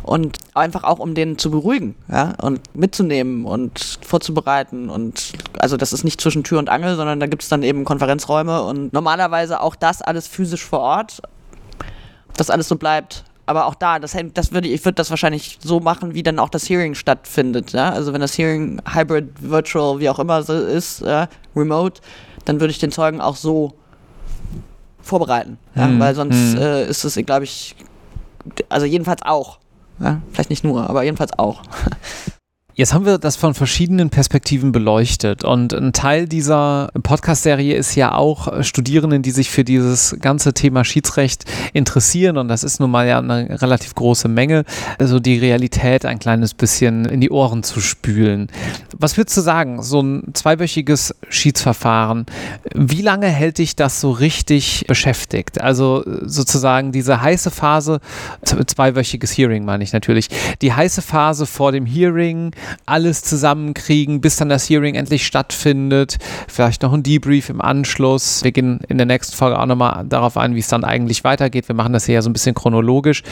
und 0.02 0.38
einfach 0.54 0.82
auch 0.82 0.98
um 0.98 1.14
den 1.14 1.36
zu 1.36 1.50
beruhigen, 1.50 1.94
ja, 2.10 2.32
und 2.40 2.74
mitzunehmen 2.74 3.44
und 3.44 3.98
vorzubereiten 4.00 4.88
und 4.88 5.34
also 5.58 5.76
das 5.76 5.92
ist 5.92 6.04
nicht 6.04 6.22
zwischen 6.22 6.42
Tür 6.42 6.58
und 6.58 6.70
Angel, 6.70 6.96
sondern 6.96 7.20
da 7.20 7.26
gibt 7.26 7.42
es 7.42 7.50
dann 7.50 7.62
eben 7.62 7.84
Konferenzräume 7.84 8.62
und 8.62 8.94
normalerweise 8.94 9.60
auch 9.60 9.76
das 9.76 10.00
alles 10.00 10.26
physisch 10.26 10.64
vor 10.64 10.80
Ort, 10.80 11.20
dass 12.38 12.48
alles 12.48 12.66
so 12.66 12.76
bleibt, 12.76 13.24
aber 13.52 13.66
auch 13.66 13.74
da, 13.74 13.98
das, 13.98 14.16
das 14.32 14.52
würde 14.52 14.68
ich 14.68 14.82
würde 14.82 14.94
das 14.94 15.10
wahrscheinlich 15.10 15.58
so 15.62 15.78
machen, 15.78 16.14
wie 16.14 16.22
dann 16.22 16.38
auch 16.38 16.48
das 16.48 16.68
Hearing 16.70 16.94
stattfindet. 16.94 17.72
Ja? 17.72 17.90
Also 17.90 18.14
wenn 18.14 18.22
das 18.22 18.38
Hearing 18.38 18.80
Hybrid, 18.90 19.30
Virtual, 19.40 20.00
wie 20.00 20.08
auch 20.08 20.18
immer 20.18 20.42
so 20.42 20.54
ist, 20.54 21.02
ja? 21.02 21.28
Remote, 21.54 22.00
dann 22.46 22.60
würde 22.60 22.70
ich 22.70 22.78
den 22.78 22.90
Zeugen 22.90 23.20
auch 23.20 23.36
so 23.36 23.74
vorbereiten. 25.02 25.58
Ja? 25.74 25.86
Mhm. 25.86 26.00
Weil 26.00 26.14
sonst 26.14 26.54
mhm. 26.54 26.62
äh, 26.62 26.86
ist 26.86 27.04
es, 27.04 27.14
glaube 27.26 27.44
ich, 27.44 27.76
also 28.70 28.86
jedenfalls 28.86 29.20
auch. 29.20 29.58
Ja? 30.00 30.22
Vielleicht 30.32 30.48
nicht 30.48 30.64
nur, 30.64 30.88
aber 30.88 31.02
jedenfalls 31.02 31.38
auch. 31.38 31.62
Jetzt 32.74 32.94
haben 32.94 33.04
wir 33.04 33.18
das 33.18 33.36
von 33.36 33.52
verschiedenen 33.52 34.08
Perspektiven 34.08 34.72
beleuchtet 34.72 35.44
und 35.44 35.74
ein 35.74 35.92
Teil 35.92 36.26
dieser 36.26 36.88
Podcast-Serie 37.02 37.76
ist 37.76 37.94
ja 37.96 38.14
auch 38.14 38.62
Studierenden, 38.64 39.20
die 39.20 39.30
sich 39.30 39.50
für 39.50 39.62
dieses 39.62 40.16
ganze 40.22 40.54
Thema 40.54 40.82
Schiedsrecht 40.82 41.44
interessieren 41.74 42.38
und 42.38 42.48
das 42.48 42.64
ist 42.64 42.80
nun 42.80 42.90
mal 42.90 43.06
ja 43.06 43.18
eine 43.18 43.60
relativ 43.60 43.94
große 43.94 44.26
Menge, 44.28 44.64
also 44.98 45.20
die 45.20 45.38
Realität 45.38 46.06
ein 46.06 46.18
kleines 46.18 46.54
bisschen 46.54 47.04
in 47.04 47.20
die 47.20 47.30
Ohren 47.30 47.62
zu 47.62 47.78
spülen. 47.82 48.46
Was 48.96 49.18
würdest 49.18 49.36
du 49.36 49.42
sagen, 49.42 49.82
so 49.82 50.00
ein 50.00 50.32
zweiwöchiges 50.32 51.14
Schiedsverfahren, 51.28 52.24
wie 52.74 53.02
lange 53.02 53.26
hält 53.26 53.58
dich 53.58 53.76
das 53.76 54.00
so 54.00 54.12
richtig 54.12 54.86
beschäftigt? 54.88 55.60
Also 55.60 56.04
sozusagen 56.22 56.90
diese 56.90 57.20
heiße 57.20 57.50
Phase, 57.50 58.00
zweiwöchiges 58.42 59.36
Hearing 59.36 59.66
meine 59.66 59.84
ich 59.84 59.92
natürlich, 59.92 60.30
die 60.62 60.72
heiße 60.72 61.02
Phase 61.02 61.44
vor 61.44 61.70
dem 61.70 61.84
Hearing, 61.84 62.52
alles 62.86 63.22
zusammenkriegen, 63.22 64.20
bis 64.20 64.36
dann 64.36 64.48
das 64.48 64.68
Hearing 64.68 64.94
endlich 64.94 65.26
stattfindet. 65.26 66.18
Vielleicht 66.48 66.82
noch 66.82 66.92
ein 66.92 67.02
Debrief 67.02 67.48
im 67.48 67.60
Anschluss. 67.60 68.44
Wir 68.44 68.52
gehen 68.52 68.80
in 68.88 68.98
der 68.98 69.06
nächsten 69.06 69.36
Folge 69.36 69.58
auch 69.58 69.66
nochmal 69.66 70.04
darauf 70.08 70.36
ein, 70.36 70.54
wie 70.54 70.60
es 70.60 70.68
dann 70.68 70.84
eigentlich 70.84 71.24
weitergeht. 71.24 71.68
Wir 71.68 71.74
machen 71.74 71.92
das 71.92 72.06
hier 72.06 72.16
ja 72.16 72.22
so 72.22 72.30
ein 72.30 72.32
bisschen 72.32 72.54
chronologisch. 72.54 73.22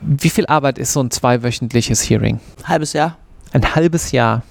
Wie 0.00 0.30
viel 0.30 0.46
Arbeit 0.46 0.78
ist 0.78 0.92
so 0.92 1.02
ein 1.02 1.10
zweiwöchentliches 1.10 2.08
Hearing? 2.08 2.40
Halbes 2.64 2.92
Jahr. 2.92 3.16
Ein 3.52 3.74
halbes 3.74 4.12
Jahr 4.12 4.42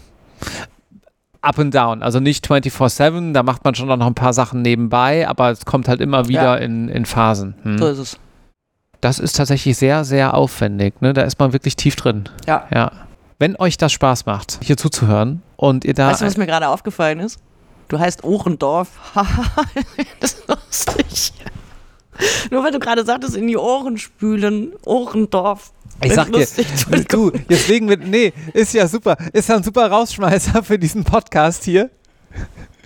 up 1.42 1.60
and 1.60 1.74
down. 1.74 2.04
Also 2.04 2.20
nicht 2.20 2.48
24-7, 2.48 3.34
da 3.34 3.44
macht 3.44 3.64
man 3.64 3.76
schon 3.76 3.88
noch 3.88 4.06
ein 4.06 4.16
paar 4.16 4.34
Sachen 4.34 4.62
nebenbei, 4.62 5.28
aber 5.28 5.52
es 5.52 5.66
kommt 5.66 5.88
halt 5.88 6.02
immer 6.02 6.28
wieder 6.28 6.42
ja. 6.42 6.56
in, 6.56 6.90
in 6.90 7.06
Phasen. 7.06 7.56
Hm. 7.64 7.78
So 7.78 7.88
ist 7.88 7.98
es. 7.98 8.20
Das 9.02 9.20
ist 9.20 9.38
tatsächlich 9.38 9.78
sehr, 9.78 10.04
sehr 10.04 10.34
aufwendig. 10.34 11.02
Ne? 11.02 11.14
Da 11.14 11.22
ist 11.22 11.40
man 11.40 11.54
wirklich 11.54 11.76
tief 11.76 11.96
drin. 11.96 12.26
Ja. 12.46 12.68
Ja. 12.74 12.92
Wenn 13.40 13.56
euch 13.56 13.78
das 13.78 13.94
Spaß 13.94 14.26
macht, 14.26 14.60
hier 14.62 14.76
zuzuhören 14.76 15.42
und 15.56 15.86
ihr 15.86 15.94
da. 15.94 16.12
Weißt 16.12 16.22
du, 16.22 16.26
was 16.26 16.36
mir 16.36 16.46
gerade 16.46 16.68
aufgefallen 16.68 17.22
ist? 17.22 17.40
Du 17.88 17.98
heißt 17.98 18.26
Ohrendorf. 18.26 18.90
das 20.20 20.34
ist 20.34 20.48
lustig. 20.48 21.34
Nur 22.52 22.66
weil 22.66 22.72
du 22.72 22.80
gerade 22.80 23.06
sagtest, 23.06 23.38
in 23.38 23.48
die 23.48 23.56
Ohren 23.56 23.98
spülen. 23.98 24.74
Ohrendorf. 24.84 25.72
Ich 26.04 26.14
sag 26.14 26.32
dir, 26.32 26.46
du, 27.10 27.32
deswegen, 27.50 27.88
nee, 28.10 28.34
ist 28.54 28.74
ja 28.74 28.88
super. 28.88 29.18
Ist 29.32 29.48
ja 29.48 29.56
ein 29.56 29.64
super 29.64 29.90
Rausschmeißer 29.90 30.62
für 30.64 30.78
diesen 30.78 31.06
Podcast 31.06 31.64
hier. 31.64 31.90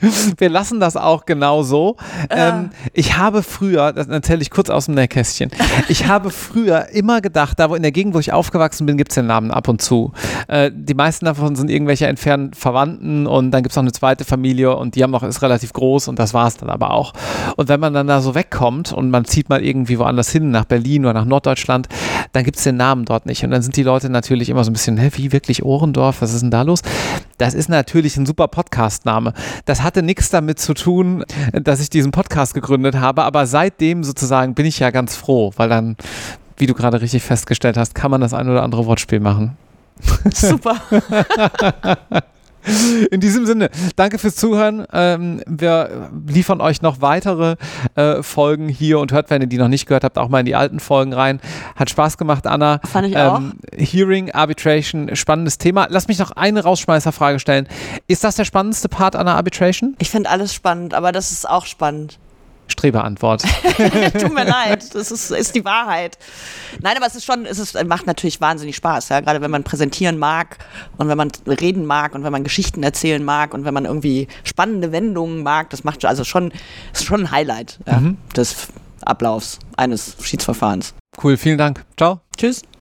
Wir 0.38 0.50
lassen 0.50 0.80
das 0.80 0.98
auch 0.98 1.26
genau 1.26 1.64
so. 1.64 1.98
Ja. 2.30 2.50
Ähm, 2.50 2.70
ich 2.94 3.18
habe 3.18 3.44
früher, 3.44 3.94
das 3.94 4.08
erzähle 4.08 4.42
ich 4.42 4.50
kurz 4.50 4.70
aus 4.70 4.86
dem 4.86 4.96
Nähkästchen, 4.96 5.52
ich 5.88 6.08
habe 6.08 6.30
früher 6.30 6.90
immer 6.90 7.22
gedacht, 7.22 7.60
da 7.60 7.70
wo 7.70 7.76
in 7.76 7.82
der 7.82 7.92
Gegend, 7.92 8.14
wo 8.14 8.20
ich 8.20 8.34
aufgewachsen 8.34 8.86
bin, 8.86 8.98
gibt 8.98 9.12
es 9.12 9.16
den 9.16 9.28
Namen 9.28 9.52
ab 9.52 9.68
und 9.68 9.82
zu. 9.82 10.12
Äh, 10.48 10.72
die 10.74 10.94
meisten 10.94 11.26
davon 11.26 11.56
sind 11.56 11.70
irgendwelche 11.70 12.08
entfernten 12.08 12.54
Verwandten 12.54 13.28
und 13.28 13.52
dann 13.52 13.64
gibt 13.64 13.72
es 13.72 13.76
noch 13.76 13.84
eine 13.84 13.92
zweite 13.92 14.26
Familie 14.26 14.76
und 14.76 14.96
die 14.96 15.04
haben 15.04 15.12
noch, 15.12 15.24
ist 15.24 15.42
relativ 15.42 15.74
groß 15.74 16.08
und 16.08 16.20
das 16.20 16.34
war 16.34 16.48
es 16.48 16.58
dann 16.58 16.70
aber 16.70 16.92
auch. 16.92 17.14
Und 17.56 17.70
wenn 17.70 17.80
man 17.80 17.94
dann 17.94 18.08
da 18.08 18.22
so 18.22 18.36
wegkommt 18.36 18.92
und 18.92 19.10
man 19.10 19.26
zieht 19.26 19.50
mal 19.50 19.64
irgendwie 19.64 20.00
woanders 20.00 20.32
hin, 20.32 20.52
nach 20.52 20.66
Berlin 20.66 21.06
oder 21.06 21.14
nach 21.14 21.26
Norddeutschland, 21.26 21.88
dann 22.32 22.44
gibt 22.44 22.58
es 22.58 22.64
den 22.64 22.78
Namen 22.78 23.06
dort 23.06 23.26
nicht. 23.26 23.44
Und 23.44 23.52
dann 23.52 23.62
sind 23.62 23.76
die 23.76 23.84
Leute 23.84 24.10
natürlich 24.10 24.50
immer 24.50 24.64
so 24.64 24.72
ein 24.72 24.74
bisschen, 24.74 24.98
hä, 24.98 25.10
wie 25.16 25.32
wirklich 25.32 25.64
Ohrendorf, 25.64 26.22
was 26.22 26.34
ist 26.34 26.42
denn 26.42 26.52
da 26.52 26.64
los? 26.64 26.82
Das 27.38 27.54
ist 27.54 27.70
natürlich 27.70 28.18
ein 28.18 28.26
super 28.26 28.48
Podcast-Name. 28.48 29.34
Das 29.66 29.82
hat 29.82 29.94
hatte 29.94 30.02
nichts 30.02 30.32
damit 30.32 30.58
zu 30.58 30.74
tun, 30.74 31.24
dass 31.52 31.80
ich 31.80 31.88
diesen 31.88 32.12
Podcast 32.12 32.56
gegründet 32.56 32.96
habe, 32.96 33.26
aber 33.26 33.46
seitdem 33.46 34.04
sozusagen 34.04 34.56
bin 34.56 34.66
ich 34.66 34.80
ja 34.80 34.90
ganz 34.90 35.16
froh, 35.16 35.54
weil 35.56 35.70
dann, 35.70 35.98
wie 36.58 36.66
du 36.66 36.74
gerade 36.74 37.00
richtig 37.00 37.22
festgestellt 37.22 37.78
hast, 37.78 37.94
kann 37.94 38.10
man 38.10 38.22
das 38.22 38.34
ein 38.34 38.50
oder 38.50 38.64
andere 38.64 38.88
Wortspiel 38.88 39.20
machen. 39.20 39.56
Super. 40.34 40.82
In 43.12 43.20
diesem 43.20 43.46
Sinne, 43.46 43.70
danke 43.96 44.18
fürs 44.18 44.36
Zuhören. 44.36 44.86
Ähm, 44.92 45.42
wir 45.46 46.12
liefern 46.28 46.62
euch 46.62 46.82
noch 46.82 47.02
weitere 47.02 47.56
äh, 47.96 48.24
Folgen 48.24 48.70
hier 48.70 49.00
und 49.00 49.12
hört, 49.12 49.30
wenn 49.30 49.42
ihr 49.42 49.48
die 49.48 49.58
noch 49.58 49.68
nicht 49.68 49.86
gehört 49.86 50.04
habt, 50.04 50.18
auch 50.18 50.30
mal 50.30 50.40
in 50.40 50.46
die 50.46 50.56
alten 50.56 50.80
Folgen 50.80 51.14
rein. 51.14 51.40
Hat 51.76 51.90
Spaß 51.90 52.18
gemacht, 52.18 52.48
Anna. 52.48 52.80
Fand 52.84 53.08
ich 53.08 53.16
ähm, 53.16 53.20
auch. 53.20 53.42
Hearing, 53.78 54.32
Arbitration, 54.32 55.16
spannendes 55.16 55.58
Thema. 55.58 55.88
Lass 55.90 56.08
mich 56.08 56.20
noch 56.20 56.32
eine 56.32 56.64
Rausschmeißerfrage 56.64 57.40
stellen. 57.40 57.68
Ist 58.08 58.24
das 58.24 58.36
der 58.36 58.46
spannendste 58.46 58.90
Part 58.90 59.16
einer 59.16 59.36
Arbitration? 59.36 59.96
Ich 60.00 60.10
finde 60.10 60.30
alles 60.30 60.54
spannend, 60.54 60.94
aber 60.94 61.12
das 61.12 61.32
ist 61.32 61.50
auch 61.50 61.66
spannend. 61.66 62.20
Streberantwort. 62.68 63.44
Tut 64.20 64.34
mir 64.34 64.46
leid, 64.46 64.94
das 64.96 65.12
ist, 65.12 65.32
ist 65.32 65.56
die 65.56 65.66
Wahrheit. 65.66 66.18
Nein, 66.82 66.96
aber 66.98 67.06
es 67.06 67.16
ist 67.16 67.26
schon, 67.26 67.46
es 67.46 67.60
ist, 67.60 67.82
macht 67.86 68.08
natürlich 68.08 68.42
wahnsinnig 68.42 68.76
Spaß, 68.76 69.10
ja? 69.10 69.20
gerade 69.20 69.42
wenn 69.42 69.52
man 69.52 69.64
präsentieren 69.64 70.18
mag 70.18 70.58
und 70.98 71.08
wenn 71.08 71.18
man 71.18 71.32
reden 71.46 71.86
mag 71.86 72.16
und 72.16 72.24
wenn 72.24 72.32
man 72.32 72.44
Geschichten 72.44 72.84
erzählen 72.84 73.24
mag 73.24 73.54
und 73.54 73.66
wenn 73.66 73.74
man 73.74 73.86
irgendwie 73.86 74.28
spannende 74.44 74.92
Wendungen 74.92 75.44
mag, 75.44 75.70
das 75.70 75.84
macht 75.84 76.04
also 76.06 76.24
schon, 76.24 76.52
ist 76.94 77.06
schon 77.06 77.22
ein 77.22 77.32
Highlight 77.32 77.80
ja, 77.86 78.00
mhm. 78.00 78.18
des 78.36 78.68
Ablaufs 79.06 79.60
eines 79.78 80.16
Schiedsverfahrens. 80.22 80.94
Cool, 81.22 81.38
vielen 81.38 81.58
Dank. 81.58 81.86
Ciao. 81.98 82.22
Tschüss. 82.38 82.64